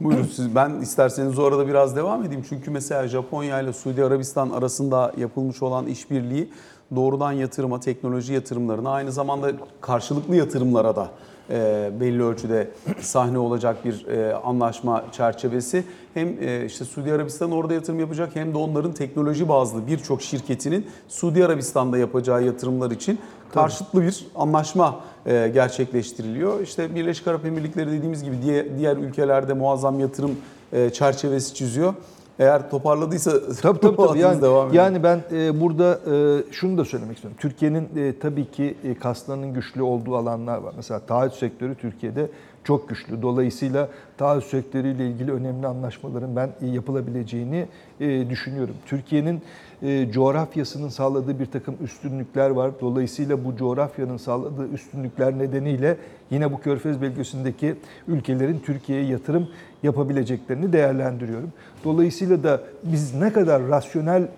[0.00, 0.54] Buyurun siz.
[0.54, 2.44] Ben isterseniz o arada biraz devam edeyim.
[2.48, 6.50] Çünkü mesela Japonya ile Suudi Arabistan arasında yapılmış olan işbirliği
[6.96, 11.10] doğrudan yatırıma, teknoloji yatırımlarına aynı zamanda karşılıklı yatırımlara da
[11.50, 12.70] e, belli ölçüde
[13.00, 15.84] sahne olacak bir e, anlaşma çerçevesi.
[16.14, 20.86] Hem e, işte Suudi Arabistan orada yatırım yapacak hem de onların teknoloji bazlı birçok şirketinin
[21.08, 23.18] Suudi Arabistan'da yapacağı yatırımlar için
[23.54, 26.60] karşılıklı bir anlaşma e, gerçekleştiriliyor.
[26.60, 28.36] İşte Birleşik Arap Emirlikleri dediğimiz gibi
[28.78, 30.36] diğer, ülkelerde muazzam yatırım
[30.72, 31.94] e, çerçevesi çiziyor.
[32.38, 33.30] Eğer toparladıysa
[33.62, 34.18] Tabii tabii tabii.
[34.18, 34.78] Yani, devam edelim.
[34.78, 37.38] yani ben e, burada e, şunu da söylemek istiyorum.
[37.40, 40.72] Türkiye'nin e, tabii ki e, kaslarının güçlü olduğu alanlar var.
[40.76, 42.30] Mesela taahhüt sektörü Türkiye'de
[42.68, 43.22] çok güçlü.
[43.22, 47.66] Dolayısıyla taahhüt sektörüyle ilgili önemli anlaşmaların ben e, yapılabileceğini
[48.00, 48.74] e, düşünüyorum.
[48.86, 49.42] Türkiye'nin
[49.82, 52.70] e, coğrafyasının sağladığı bir takım üstünlükler var.
[52.80, 55.96] Dolayısıyla bu coğrafyanın sağladığı üstünlükler nedeniyle
[56.30, 57.74] yine bu Körfez bölgesindeki
[58.08, 59.48] ülkelerin Türkiye'ye yatırım
[59.82, 61.52] yapabileceklerini değerlendiriyorum.
[61.84, 64.28] Dolayısıyla da biz ne kadar rasyonel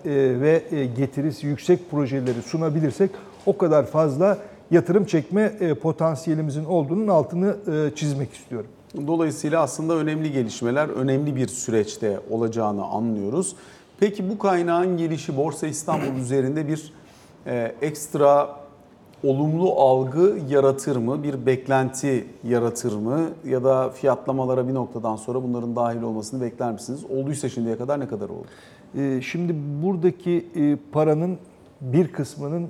[0.41, 0.63] ve
[0.97, 3.11] getirisi yüksek projeleri sunabilirsek
[3.45, 4.37] o kadar fazla
[4.71, 8.69] yatırım çekme e, potansiyelimizin olduğunun altını e, çizmek istiyorum.
[9.07, 13.55] Dolayısıyla aslında önemli gelişmeler önemli bir süreçte olacağını anlıyoruz.
[13.99, 16.93] Peki bu kaynağın gelişi Borsa İstanbul üzerinde bir
[17.45, 18.61] e, ekstra
[19.23, 21.23] olumlu algı yaratır mı?
[21.23, 23.19] Bir beklenti yaratır mı?
[23.45, 26.99] Ya da fiyatlamalara bir noktadan sonra bunların dahil olmasını bekler misiniz?
[27.09, 28.47] Olduysa şimdiye kadar ne kadar oldu?
[29.21, 30.45] Şimdi buradaki
[30.91, 31.37] paranın
[31.81, 32.67] bir kısmının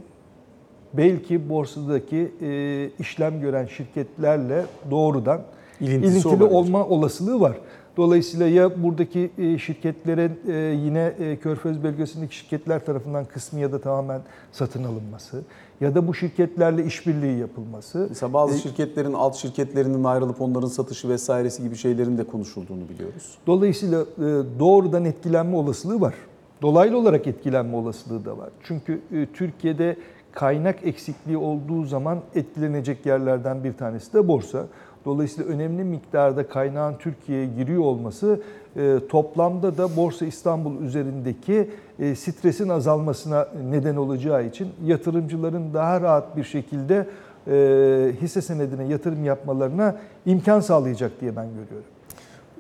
[0.94, 5.42] belki borsadaki e, işlem gören şirketlerle doğrudan
[5.82, 6.56] İlintisi ilintili olabilir.
[6.56, 7.58] olma olasılığı var.
[7.98, 10.54] Dolayısıyla ya buradaki e, şirketlerin e,
[10.86, 15.42] yine e, Körfez bölgesindeki şirketler tarafından kısmi ya da tamamen satın alınması
[15.82, 18.06] ya da bu şirketlerle işbirliği yapılması.
[18.10, 23.38] Mesela bazı E, şirketlerin alt şirketlerinden ayrılıp onların satışı vesairesi gibi şeylerin de konuşulduğunu biliyoruz.
[23.48, 24.26] Dolayısıyla e,
[24.60, 26.14] doğrudan etkilenme olasılığı var.
[26.62, 28.50] Dolaylı olarak etkilenme olasılığı da var.
[28.64, 29.96] Çünkü e, Türkiye'de
[30.32, 34.66] kaynak eksikliği olduğu zaman etkilenecek yerlerden bir tanesi de borsa.
[35.06, 38.42] Dolayısıyla önemli miktarda kaynağın Türkiye'ye giriyor olması
[38.76, 46.38] e, toplamda da Borsa İstanbul üzerindeki e, stresin azalmasına neden olacağı için yatırımcıların daha rahat
[46.38, 47.08] bir şekilde
[47.48, 51.90] e, hisse senedine yatırım yapmalarına imkan sağlayacak diye ben görüyorum.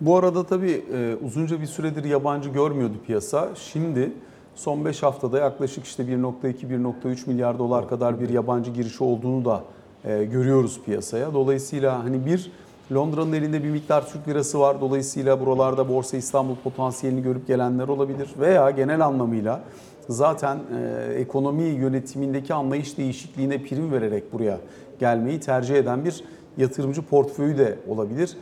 [0.01, 0.83] Bu arada tabii
[1.25, 3.49] uzunca bir süredir yabancı görmüyordu piyasa.
[3.55, 4.11] Şimdi
[4.55, 9.63] son 5 haftada yaklaşık işte 1.2-1.3 milyar dolar kadar bir yabancı girişi olduğunu da
[10.05, 11.33] e, görüyoruz piyasaya.
[11.33, 12.51] Dolayısıyla hani bir
[12.93, 14.81] Londra'nın elinde bir miktar Türk lirası var.
[14.81, 18.29] Dolayısıyla buralarda Borsa İstanbul potansiyelini görüp gelenler olabilir.
[18.39, 19.61] Veya genel anlamıyla
[20.09, 24.57] zaten e, ekonomi yönetimindeki anlayış değişikliğine prim vererek buraya
[24.99, 26.23] gelmeyi tercih eden bir
[26.57, 28.37] yatırımcı portföyü de olabilir.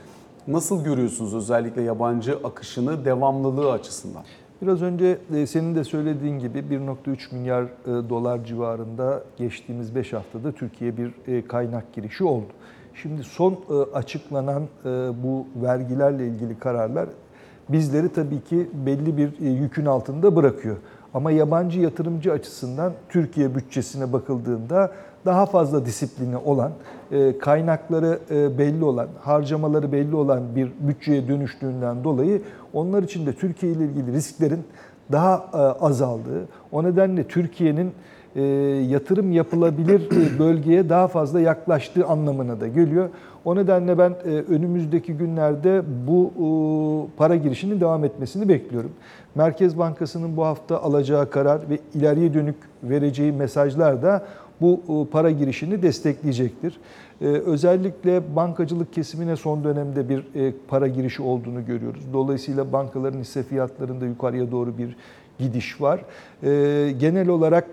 [0.47, 4.23] Nasıl görüyorsunuz özellikle yabancı akışını devamlılığı açısından?
[4.61, 10.51] Biraz önce e, senin de söylediğin gibi 1.3 milyar e, dolar civarında geçtiğimiz 5 haftada
[10.51, 12.47] Türkiye bir e, kaynak girişi oldu.
[12.93, 13.59] Şimdi son
[13.93, 14.63] açıklanan
[15.23, 17.09] bu vergilerle ilgili kararlar
[17.69, 20.77] bizleri tabii ki belli bir yükün altında bırakıyor.
[21.13, 24.91] Ama yabancı yatırımcı açısından Türkiye bütçesine bakıldığında
[25.25, 26.71] daha fazla disiplini olan,
[27.41, 28.19] kaynakları
[28.57, 32.41] belli olan, harcamaları belli olan bir bütçeye dönüştüğünden dolayı
[32.73, 34.63] onlar için de Türkiye ile ilgili risklerin
[35.11, 35.35] daha
[35.81, 37.91] azaldığı, o nedenle Türkiye'nin
[38.89, 43.09] yatırım yapılabilir bölgeye daha fazla yaklaştığı anlamına da geliyor.
[43.45, 46.31] O nedenle ben önümüzdeki günlerde bu
[47.17, 48.91] para girişinin devam etmesini bekliyorum.
[49.35, 54.25] Merkez Bankası'nın bu hafta alacağı karar ve ileriye dönük vereceği mesajlar da
[54.61, 56.77] bu para girişini destekleyecektir.
[57.21, 60.23] Özellikle bankacılık kesimine son dönemde bir
[60.67, 62.03] para girişi olduğunu görüyoruz.
[62.13, 64.95] Dolayısıyla bankaların hisse fiyatlarında yukarıya doğru bir
[65.39, 66.01] gidiş var.
[66.99, 67.65] Genel olarak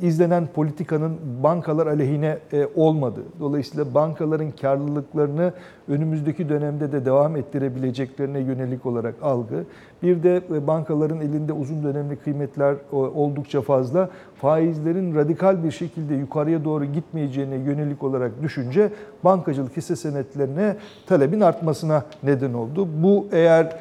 [0.00, 2.38] izlenen politikanın bankalar aleyhine
[2.74, 5.52] olmadığı, dolayısıyla bankaların karlılıklarını
[5.88, 9.64] önümüzdeki dönemde de devam ettirebileceklerine yönelik olarak algı.
[10.02, 14.10] Bir de bankaların elinde uzun dönemli kıymetler oldukça fazla.
[14.40, 18.90] Faizlerin radikal bir şekilde yukarıya doğru gitmeyeceğine yönelik olarak düşünce
[19.24, 22.88] bankacılık hisse senetlerine talebin artmasına neden oldu.
[23.02, 23.76] Bu eğer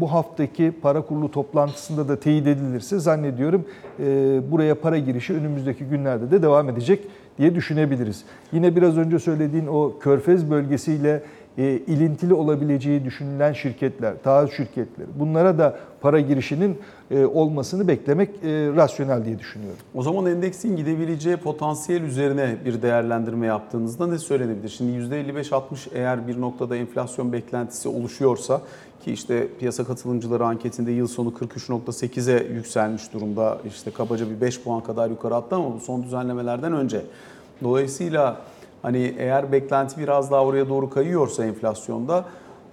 [0.00, 3.64] bu haftaki para kurulu toplantısında da teyit edilirse zannediyorum
[4.50, 7.00] buraya para girişi önümüzdeki günlerde de devam edecek
[7.38, 8.24] diye düşünebiliriz.
[8.52, 11.22] Yine biraz önce söylediğin o körfez bölgesiyle
[11.86, 16.78] ilintili olabileceği düşünülen şirketler, taahhüt şirketleri bunlara da para girişinin
[17.34, 18.30] olmasını beklemek
[18.76, 19.78] rasyonel diye düşünüyorum.
[19.94, 24.68] O zaman endeksin gidebileceği potansiyel üzerine bir değerlendirme yaptığınızda ne söylenebilir?
[24.68, 25.60] Şimdi %55-60
[25.94, 28.60] eğer bir noktada enflasyon beklentisi oluşuyorsa
[29.04, 33.58] ki işte piyasa katılımcıları anketinde yıl sonu 43.8'e yükselmiş durumda.
[33.66, 37.02] İşte kabaca bir 5 puan kadar yukarı attı ama bu son düzenlemelerden önce.
[37.62, 38.40] Dolayısıyla
[38.82, 42.24] hani eğer beklenti biraz daha oraya doğru kayıyorsa enflasyonda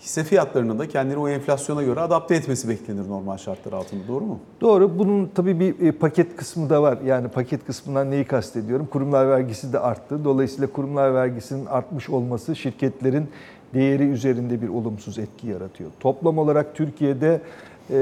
[0.04, 4.08] hisse fiyatlarının da kendini o enflasyona göre adapte etmesi beklenir normal şartlar altında.
[4.08, 4.40] Doğru mu?
[4.62, 5.00] Doğru.
[5.00, 6.98] Bunun tabii bir paket kısmı da var.
[7.06, 8.86] Yani paket kısmından neyi kastediyorum?
[8.86, 10.24] Kurumlar vergisi de arttı.
[10.24, 13.30] Dolayısıyla kurumlar vergisinin artmış olması şirketlerin
[13.74, 15.90] değeri üzerinde bir olumsuz etki yaratıyor.
[16.00, 17.42] Toplam olarak Türkiye'de
[17.90, 17.96] e,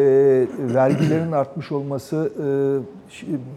[0.59, 2.45] vergilerin artmış olması e,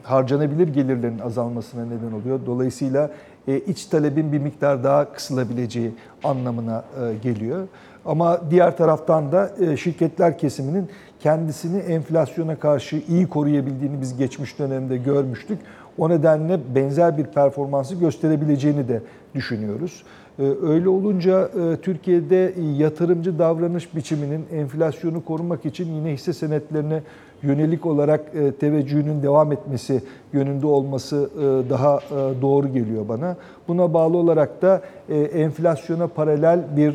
[0.03, 2.41] harcanabilir gelirlerin azalmasına neden oluyor.
[2.47, 3.11] Dolayısıyla
[3.49, 5.91] e, iç talebin bir miktar daha kısılabileceği
[6.25, 7.69] anlamına e, geliyor.
[8.05, 10.89] Ama diğer taraftan da e, şirketler kesiminin
[11.21, 15.59] kendisini enflasyona karşı iyi koruyabildiğini biz geçmiş dönemde görmüştük.
[15.99, 19.03] O nedenle benzer bir performansı gösterebileceğini de
[19.35, 20.03] düşünüyoruz.
[20.39, 21.51] Öyle olunca
[21.83, 27.03] Türkiye'de yatırımcı davranış biçiminin enflasyonu korumak için yine hisse senetlerine
[27.43, 28.21] yönelik olarak
[28.61, 31.31] teveccühünün devam etmesi yönünde olması
[31.71, 32.01] daha
[32.43, 33.37] doğru geliyor bana.
[33.69, 34.83] Buna bağlı olarak da
[35.35, 36.95] enflasyona paralel bir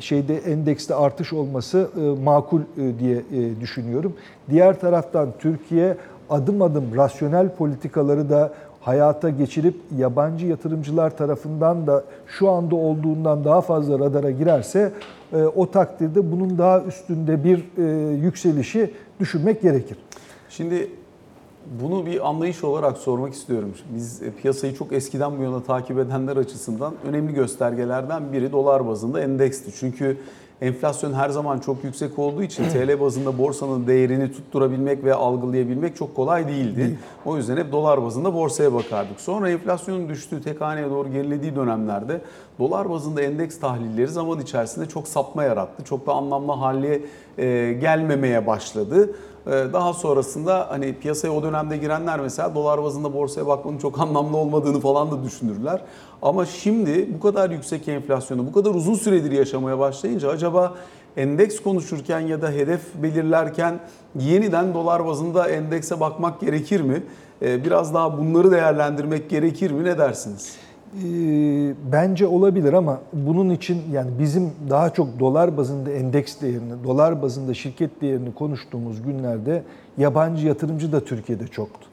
[0.00, 1.90] şeyde endekste artış olması
[2.24, 2.60] makul
[2.98, 3.22] diye
[3.60, 4.12] düşünüyorum.
[4.50, 5.96] Diğer taraftan Türkiye
[6.30, 8.52] adım adım rasyonel politikaları da
[8.86, 14.92] hayata geçirip yabancı yatırımcılar tarafından da şu anda olduğundan daha fazla radara girerse
[15.56, 17.64] o takdirde bunun daha üstünde bir
[18.22, 19.98] yükselişi düşünmek gerekir.
[20.48, 20.90] Şimdi
[21.82, 23.74] bunu bir anlayış olarak sormak istiyorum.
[23.94, 29.72] Biz piyasayı çok eskiden bu yana takip edenler açısından önemli göstergelerden biri dolar bazında endeksti.
[29.80, 30.16] Çünkü
[30.62, 36.16] enflasyon her zaman çok yüksek olduğu için TL bazında borsanın değerini tutturabilmek ve algılayabilmek çok
[36.16, 36.76] kolay değildi.
[36.76, 36.96] Değil.
[37.24, 39.20] O yüzden hep dolar bazında borsaya bakardık.
[39.20, 42.20] Sonra enflasyonun düştüğü, tek haneye doğru gerilediği dönemlerde
[42.58, 45.84] dolar bazında endeks tahlilleri zaman içerisinde çok sapma yarattı.
[45.84, 47.00] Çok da anlamlı hale
[47.72, 49.10] gelmemeye başladı.
[49.46, 54.80] Daha sonrasında hani piyasaya o dönemde girenler mesela dolar bazında borsaya bakmanın çok anlamlı olmadığını
[54.80, 55.80] falan da düşünürler.
[56.22, 60.74] Ama şimdi bu kadar yüksek enflasyonu bu kadar uzun süredir yaşamaya başlayınca acaba
[61.16, 63.80] endeks konuşurken ya da hedef belirlerken
[64.20, 67.02] yeniden dolar bazında endekse bakmak gerekir mi?
[67.42, 69.84] Ee, Biraz daha bunları değerlendirmek gerekir mi?
[69.84, 70.56] Ne dersiniz?
[70.94, 77.22] Ee, bence olabilir ama bunun için yani bizim daha çok dolar bazında endeks değerini, dolar
[77.22, 79.62] bazında şirket değerini konuştuğumuz günlerde
[79.98, 81.88] yabancı yatırımcı da Türkiye'de çoktu.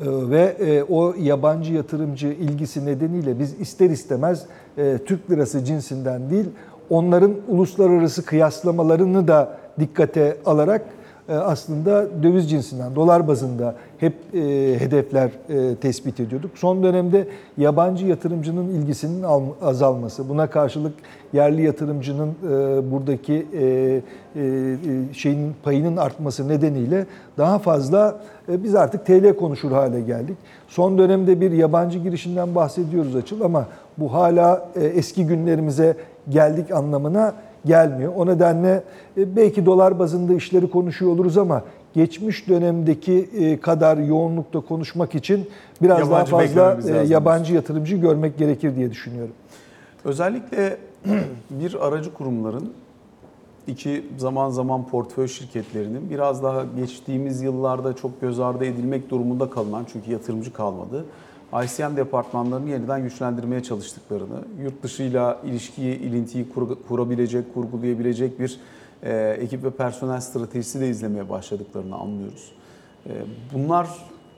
[0.00, 4.46] Ee, Ve e, o yabancı yatırımcı ilgisi nedeniyle biz ister istemez
[4.78, 6.46] e, Türk lirası cinsinden değil,
[6.90, 10.84] onların uluslararası kıyaslamalarını da dikkate alarak
[11.32, 14.40] aslında döviz cinsinden, dolar bazında hep e,
[14.80, 16.50] hedefler e, tespit ediyorduk.
[16.54, 20.92] Son dönemde yabancı yatırımcının ilgisinin al- azalması, buna karşılık
[21.32, 22.50] yerli yatırımcının e,
[22.90, 24.00] buradaki e, e,
[24.40, 27.06] e, şeyin payının artması nedeniyle
[27.38, 28.20] daha fazla
[28.52, 30.36] e, biz artık TL konuşur hale geldik.
[30.68, 33.66] Son dönemde bir yabancı girişinden bahsediyoruz açıl ama
[33.98, 35.96] bu hala e, eski günlerimize
[36.28, 38.12] geldik anlamına gelmiyor.
[38.16, 38.82] O nedenle
[39.16, 41.62] e, belki dolar bazında işleri konuşuyor oluruz ama
[41.94, 45.48] geçmiş dönemdeki e, kadar yoğunlukta konuşmak için
[45.82, 49.34] biraz Yabancı daha fazla e, yabancı yatırımcı görmek gerekir diye düşünüyorum.
[50.04, 50.76] Özellikle
[51.50, 52.72] bir aracı kurumların
[53.66, 59.86] iki zaman zaman portföy şirketlerinin biraz daha geçtiğimiz yıllarda çok göz ardı edilmek durumunda kalınan
[59.92, 61.04] çünkü yatırımcı kalmadı.
[61.52, 68.60] ICM departmanlarını yeniden güçlendirmeye çalıştıklarını, yurt dışıyla ilişkiyi, ilintiyi kur- kurabilecek, kurgulayabilecek bir
[69.02, 72.52] e, ekip ve personel stratejisi de izlemeye başladıklarını anlıyoruz.
[73.06, 73.12] E,
[73.54, 73.88] bunlar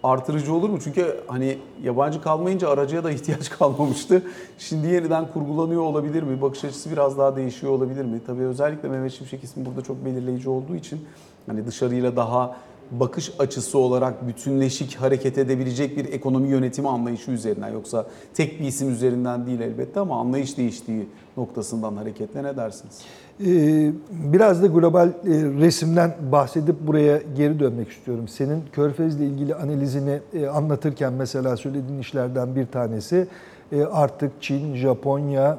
[0.02, 0.78] artırıcı olur mu?
[0.84, 4.22] Çünkü hani yabancı kalmayınca aracıya da ihtiyaç kalmamıştı.
[4.58, 6.42] Şimdi yeniden kurgulanıyor olabilir mi?
[6.42, 8.20] Bakış açısı biraz daha değişiyor olabilir mi?
[8.26, 11.00] Tabii özellikle Mehmet Şimşek ismi burada çok belirleyici olduğu için
[11.46, 12.56] hani dışarıyla daha
[12.90, 18.92] bakış açısı olarak bütünleşik hareket edebilecek bir ekonomi yönetimi anlayışı üzerinden yoksa tek bir isim
[18.92, 23.00] üzerinden değil elbette ama anlayış değiştiği noktasından hareketle ne dersiniz?
[23.46, 25.12] Ee, Biraz da global e,
[25.60, 28.28] resimden bahsedip buraya geri dönmek istiyorum.
[28.28, 33.26] Senin Körfez'le ilgili analizini e, anlatırken mesela söylediğin işlerden bir tanesi
[33.72, 35.58] e, artık Çin, Japonya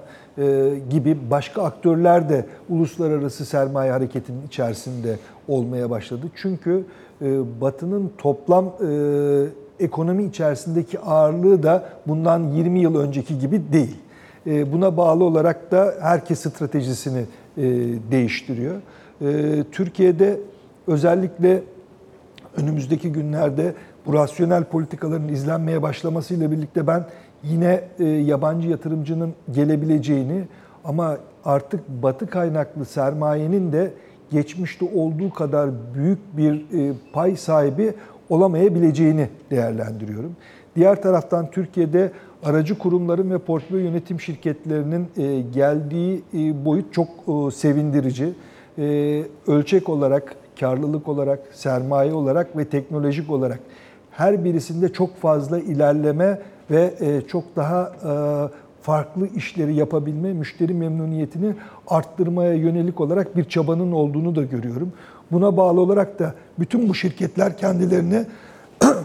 [0.90, 6.28] gibi başka aktörler de uluslararası sermaye hareketinin içerisinde olmaya başladı.
[6.36, 6.86] Çünkü
[7.62, 13.98] Batı'nın toplam e, ekonomi içerisindeki ağırlığı da bundan 20 yıl önceki gibi değil.
[14.48, 17.26] E, Buna bağlı olarak da herkes stratejisini
[17.58, 17.64] e,
[18.12, 18.76] değiştiriyor.
[19.22, 20.40] E, Türkiye'de
[20.88, 21.64] özellikle
[22.58, 23.74] önümüzdeki günlerde
[24.06, 27.06] bu rasyonel politikaların izlenmeye başlamasıyla birlikte ben
[27.44, 30.44] yine e, yabancı yatırımcının gelebileceğini
[30.84, 33.94] ama artık batı kaynaklı sermayenin de
[34.32, 37.94] geçmişte olduğu kadar büyük bir e, pay sahibi
[38.30, 40.36] olamayabileceğini değerlendiriyorum.
[40.76, 42.12] Diğer taraftan Türkiye'de
[42.44, 47.08] aracı kurumların ve portföy yönetim şirketlerinin e, geldiği e, boyut çok
[47.54, 48.34] sevindirici.
[49.48, 53.60] Ölçek olarak, karlılık olarak, sermaye olarak ve teknolojik olarak
[54.12, 56.42] her birisinde çok fazla ilerleme
[56.72, 56.94] ve
[57.28, 57.92] çok daha
[58.82, 61.54] farklı işleri yapabilme, müşteri memnuniyetini
[61.88, 64.94] arttırmaya yönelik olarak bir çabanın olduğunu da görüyorum.
[65.32, 68.26] Buna bağlı olarak da bütün bu şirketler kendilerini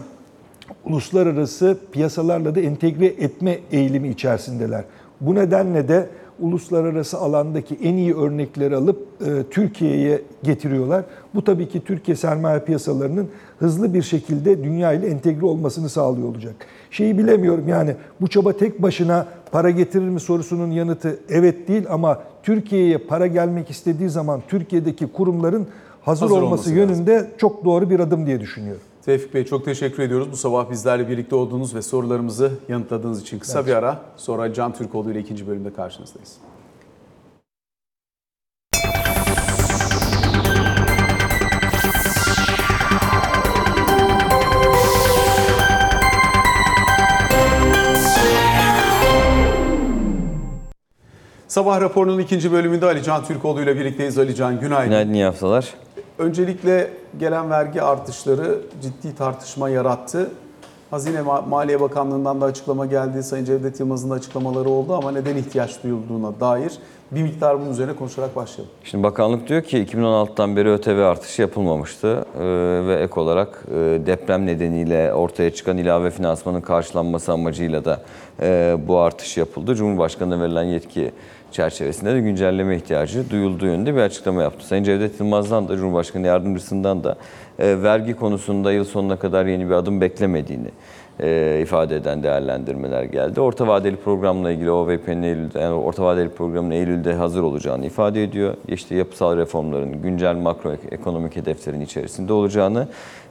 [0.85, 4.83] uluslararası piyasalarla da entegre etme eğilimi içerisindeler.
[5.21, 11.03] Bu nedenle de uluslararası alandaki en iyi örnekleri alıp e, Türkiye'ye getiriyorlar.
[11.35, 13.27] Bu tabii ki Türkiye sermaye piyasalarının
[13.59, 16.55] hızlı bir şekilde dünya ile entegre olmasını sağlıyor olacak.
[16.91, 22.19] Şeyi bilemiyorum yani bu çaba tek başına para getirir mi sorusunun yanıtı evet değil ama
[22.43, 25.67] Türkiye'ye para gelmek istediği zaman Türkiye'deki kurumların
[26.01, 26.77] hazır, Hazır olması, olması lazım.
[26.77, 28.81] yönünde çok doğru bir adım diye düşünüyorum.
[29.07, 30.31] Tevfik Bey çok teşekkür ediyoruz.
[30.31, 34.01] Bu sabah bizlerle birlikte olduğunuz ve sorularımızı yanıtladığınız için kısa bir ara.
[34.17, 36.37] Sonra Can Türkoğlu ile ikinci bölümde karşınızdayız.
[51.47, 54.17] Sabah raporunun ikinci bölümünde Ali Can Türkoğlu ile birlikteyiz.
[54.17, 54.89] Ali Can günaydın.
[54.89, 55.86] Günaydın, iyi haftalar.
[56.19, 60.29] Öncelikle gelen vergi artışları ciddi tartışma yarattı.
[60.91, 63.23] Hazine Ma- Maliye Bakanlığı'ndan da açıklama geldi.
[63.23, 66.71] Sayın Cevdet Yılmaz'ın da açıklamaları oldu ama neden ihtiyaç duyulduğuna dair
[67.11, 68.73] bir miktar bunun üzerine konuşarak başlayalım.
[68.83, 72.41] Şimdi bakanlık diyor ki 2016'dan beri ÖTV artışı yapılmamıştı Ee,
[72.87, 73.75] ve ek olarak e,
[74.05, 78.01] deprem nedeniyle ortaya çıkan ilave finansmanın karşılanması amacıyla da
[78.41, 79.75] e, bu artış yapıldı.
[79.75, 81.11] Cumhurbaşkanı'na verilen yetki
[81.51, 84.67] çerçevesinde de güncelleme ihtiyacı duyulduğu yönünde bir açıklama yaptı.
[84.67, 87.15] Sayın Cevdet Yılmaz'dan da Cumhurbaşkanı Yardımcısından da
[87.59, 90.69] e, vergi konusunda yıl sonuna kadar yeni bir adım beklemediğini
[91.19, 93.41] e, ifade eden değerlendirmeler geldi.
[93.41, 98.53] Orta vadeli programla ilgili OVP'nin Eylül'de, yani orta vadeli programın Eylül'de hazır olacağını ifade ediyor.
[98.67, 102.87] İşte yapısal reformların güncel makroekonomik hedeflerin içerisinde olacağını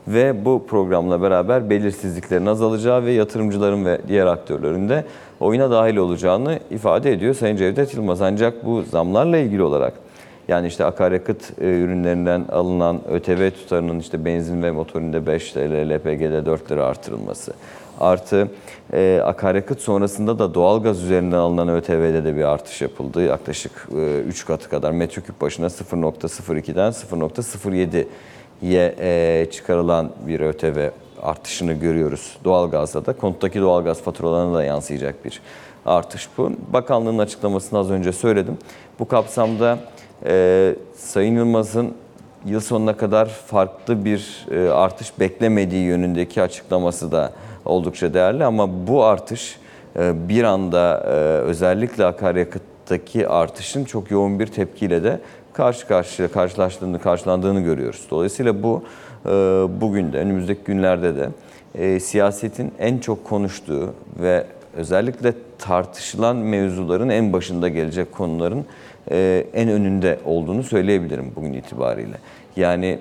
[0.09, 5.05] ve bu programla beraber belirsizliklerin azalacağı ve yatırımcıların ve diğer aktörlerin de
[5.41, 8.23] oyuna dahil olacağını ifade ediyor Sayın Cevdet Yılmaz.
[8.23, 9.93] Ancak bu zamlarla ilgili olarak
[10.49, 16.47] yani işte akaryakıt e, ürünlerinden alınan ÖTV tutarının işte benzin ve motorinde 5 TL, LPG'de
[16.47, 17.53] 4 lira artırılması.
[18.01, 18.49] Artı
[18.93, 23.23] e, akaryakıt sonrasında da doğalgaz üzerinden alınan ÖTV'de de bir artış yapıldı.
[23.23, 23.89] Yaklaşık
[24.29, 30.89] 3 katı kadar metreküp başına 0.02'den 0.07'ye e, çıkarılan bir ÖTV
[31.23, 32.37] artışını görüyoruz.
[32.45, 35.41] Doğalgazda da konuttaki doğalgaz faturalarına da yansıyacak bir
[35.87, 36.53] artış bu.
[36.73, 38.59] Bakanlığın açıklamasını az önce söyledim.
[38.99, 39.79] Bu kapsamda
[40.27, 41.95] e, Sayın Yılmaz'ın
[42.47, 47.33] yıl sonuna kadar farklı bir e, artış beklemediği yönündeki açıklaması da
[47.65, 49.59] oldukça değerli ama bu artış
[49.97, 51.11] e, bir anda e,
[51.41, 55.21] özellikle akaryakıttaki artışın çok yoğun bir tepkiyle de
[55.53, 58.07] karşı karşıya karşılaştığını karşılandığını görüyoruz.
[58.11, 58.83] Dolayısıyla bu
[59.81, 61.29] bugün de önümüzdeki günlerde de
[61.75, 64.45] e, siyasetin en çok konuştuğu ve
[64.77, 68.65] özellikle tartışılan mevzuların en başında gelecek konuların
[69.11, 72.17] e, en önünde olduğunu söyleyebilirim bugün itibariyle.
[72.57, 72.99] Yani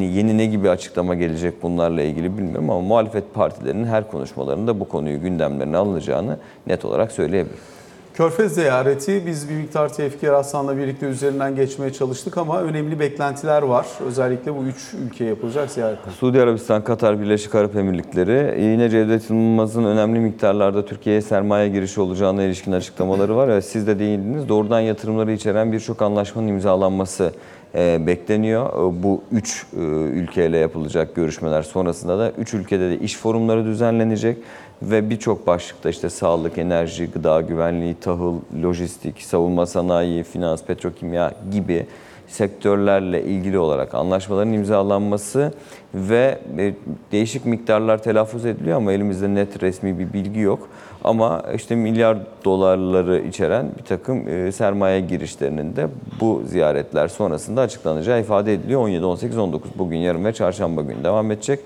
[0.00, 5.20] yeni ne gibi açıklama gelecek bunlarla ilgili bilmiyorum ama muhalefet partilerinin her konuşmalarında bu konuyu
[5.20, 7.75] gündemlerine alınacağını net olarak söyleyebilirim.
[8.16, 13.86] Körfez ziyareti biz bir miktar Tevfik Aslan'la birlikte üzerinden geçmeye çalıştık ama önemli beklentiler var.
[14.06, 16.12] Özellikle bu üç ülkeye yapılacak ziyaretten.
[16.12, 22.42] Suudi Arabistan, Katar, Birleşik Arap Emirlikleri yine Cevdet Yılmaz'ın önemli miktarlarda Türkiye'ye sermaye girişi olacağına
[22.42, 23.60] ilişkin açıklamaları var.
[23.60, 24.48] Siz de değindiniz.
[24.48, 27.32] Doğrudan yatırımları içeren birçok anlaşmanın imzalanması
[27.74, 28.90] bekleniyor.
[28.90, 29.80] E, Bu üç e,
[30.14, 34.38] ülkeyle yapılacak görüşmeler sonrasında da üç ülkede de iş forumları düzenlenecek
[34.82, 41.86] ve birçok başlıkta işte sağlık, enerji, gıda güvenliği, tahıl, lojistik, savunma sanayi, finans, petrokimya gibi
[42.28, 45.52] sektörlerle ilgili olarak anlaşmaların imzalanması
[45.94, 46.74] ve e,
[47.12, 50.68] değişik miktarlar telaffuz ediliyor ama elimizde net resmi bir bilgi yok.
[51.04, 55.88] Ama işte milyar dolarları içeren bir takım e, sermaye girişlerinin de
[56.20, 58.80] bu ziyaretler sonrasında açıklanacağı ifade ediliyor.
[58.80, 61.60] 17, 18, 19 bugün, yarın ve çarşamba günü devam edecek.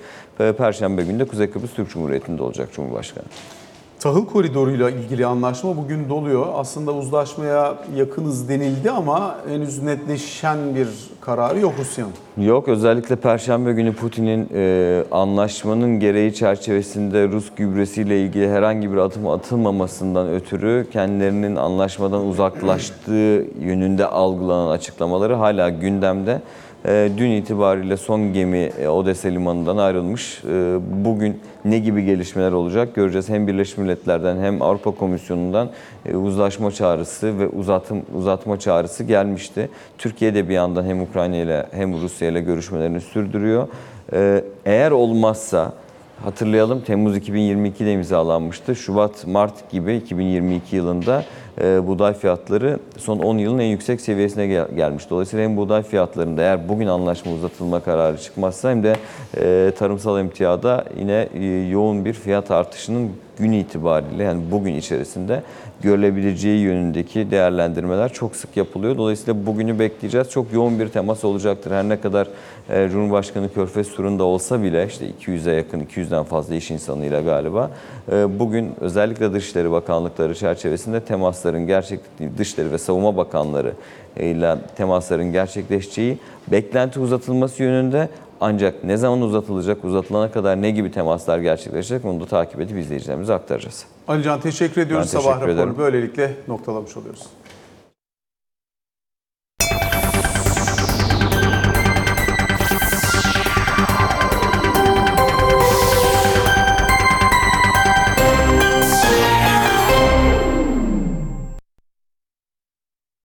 [0.59, 3.25] Perşembe günü de Kuzey Kıbrıs Türk Cumhuriyeti'nde olacak Cumhurbaşkanı.
[4.01, 6.46] Tahıl koridoruyla ilgili anlaşma bugün doluyor.
[6.55, 10.88] Aslında uzlaşmaya yakınız denildi ama henüz netleşen bir
[11.20, 12.12] kararı yok Rusya'nın.
[12.46, 19.26] Yok özellikle Perşembe günü Putin'in e, anlaşmanın gereği çerçevesinde Rus gübresiyle ilgili herhangi bir adım
[19.26, 26.42] atılmamasından ötürü kendilerinin anlaşmadan uzaklaştığı yönünde algılanan açıklamaları hala gündemde.
[26.87, 30.45] E, dün itibariyle son gemi e, Odessa limanından ayrılmış.
[30.45, 33.28] E, bugün ne gibi gelişmeler olacak göreceğiz.
[33.28, 35.70] Hem Birleşmiş Milletler'den hem Avrupa Komisyonu'ndan
[36.07, 39.68] e, uzlaşma çağrısı ve uzatım uzatma çağrısı gelmişti.
[39.99, 43.68] Türkiye de bir yandan hem Ukrayna ile hem Rusya ile görüşmelerini sürdürüyor.
[44.12, 45.72] E, eğer olmazsa
[46.24, 48.76] Hatırlayalım Temmuz 2022'de imzalanmıştı.
[48.76, 51.24] Şubat, Mart gibi 2022 yılında
[51.65, 55.11] e, buğday fiyatları son 10 yılın en yüksek seviyesine gel- gelmiş.
[55.11, 58.97] Dolayısıyla hem buğday fiyatlarında eğer bugün anlaşma uzatılma kararı çıkmazsa hem de
[59.41, 65.43] e, tarımsal emtiyada yine e, yoğun bir fiyat artışının gün itibariyle yani bugün içerisinde
[65.82, 68.97] görülebileceği yönündeki değerlendirmeler çok sık yapılıyor.
[68.97, 70.30] Dolayısıyla bugünü bekleyeceğiz.
[70.30, 71.70] Çok yoğun bir temas olacaktır.
[71.70, 72.28] Her ne kadar
[72.70, 77.70] e, Cumhurbaşkanı Körfez turunda olsa bile işte 200'e yakın, 200'den fazla iş insanıyla galiba
[78.12, 82.01] e, bugün özellikle Dışişleri Bakanlıkları çerçevesinde temasların gerçek
[82.38, 83.72] Dışişleri ve Savunma Bakanları
[84.16, 86.18] ile temasların gerçekleşeceği
[86.49, 88.09] beklenti uzatılması yönünde
[88.41, 93.34] ancak ne zaman uzatılacak, uzatılana kadar ne gibi temaslar gerçekleşecek onu da takip edip izleyicilerimize
[93.34, 93.84] aktaracağız.
[94.09, 95.07] Alican teşekkür ediyoruz.
[95.14, 95.74] Ben teşekkür Sabah ederim.
[95.78, 97.22] böylelikle noktalamış oluyoruz.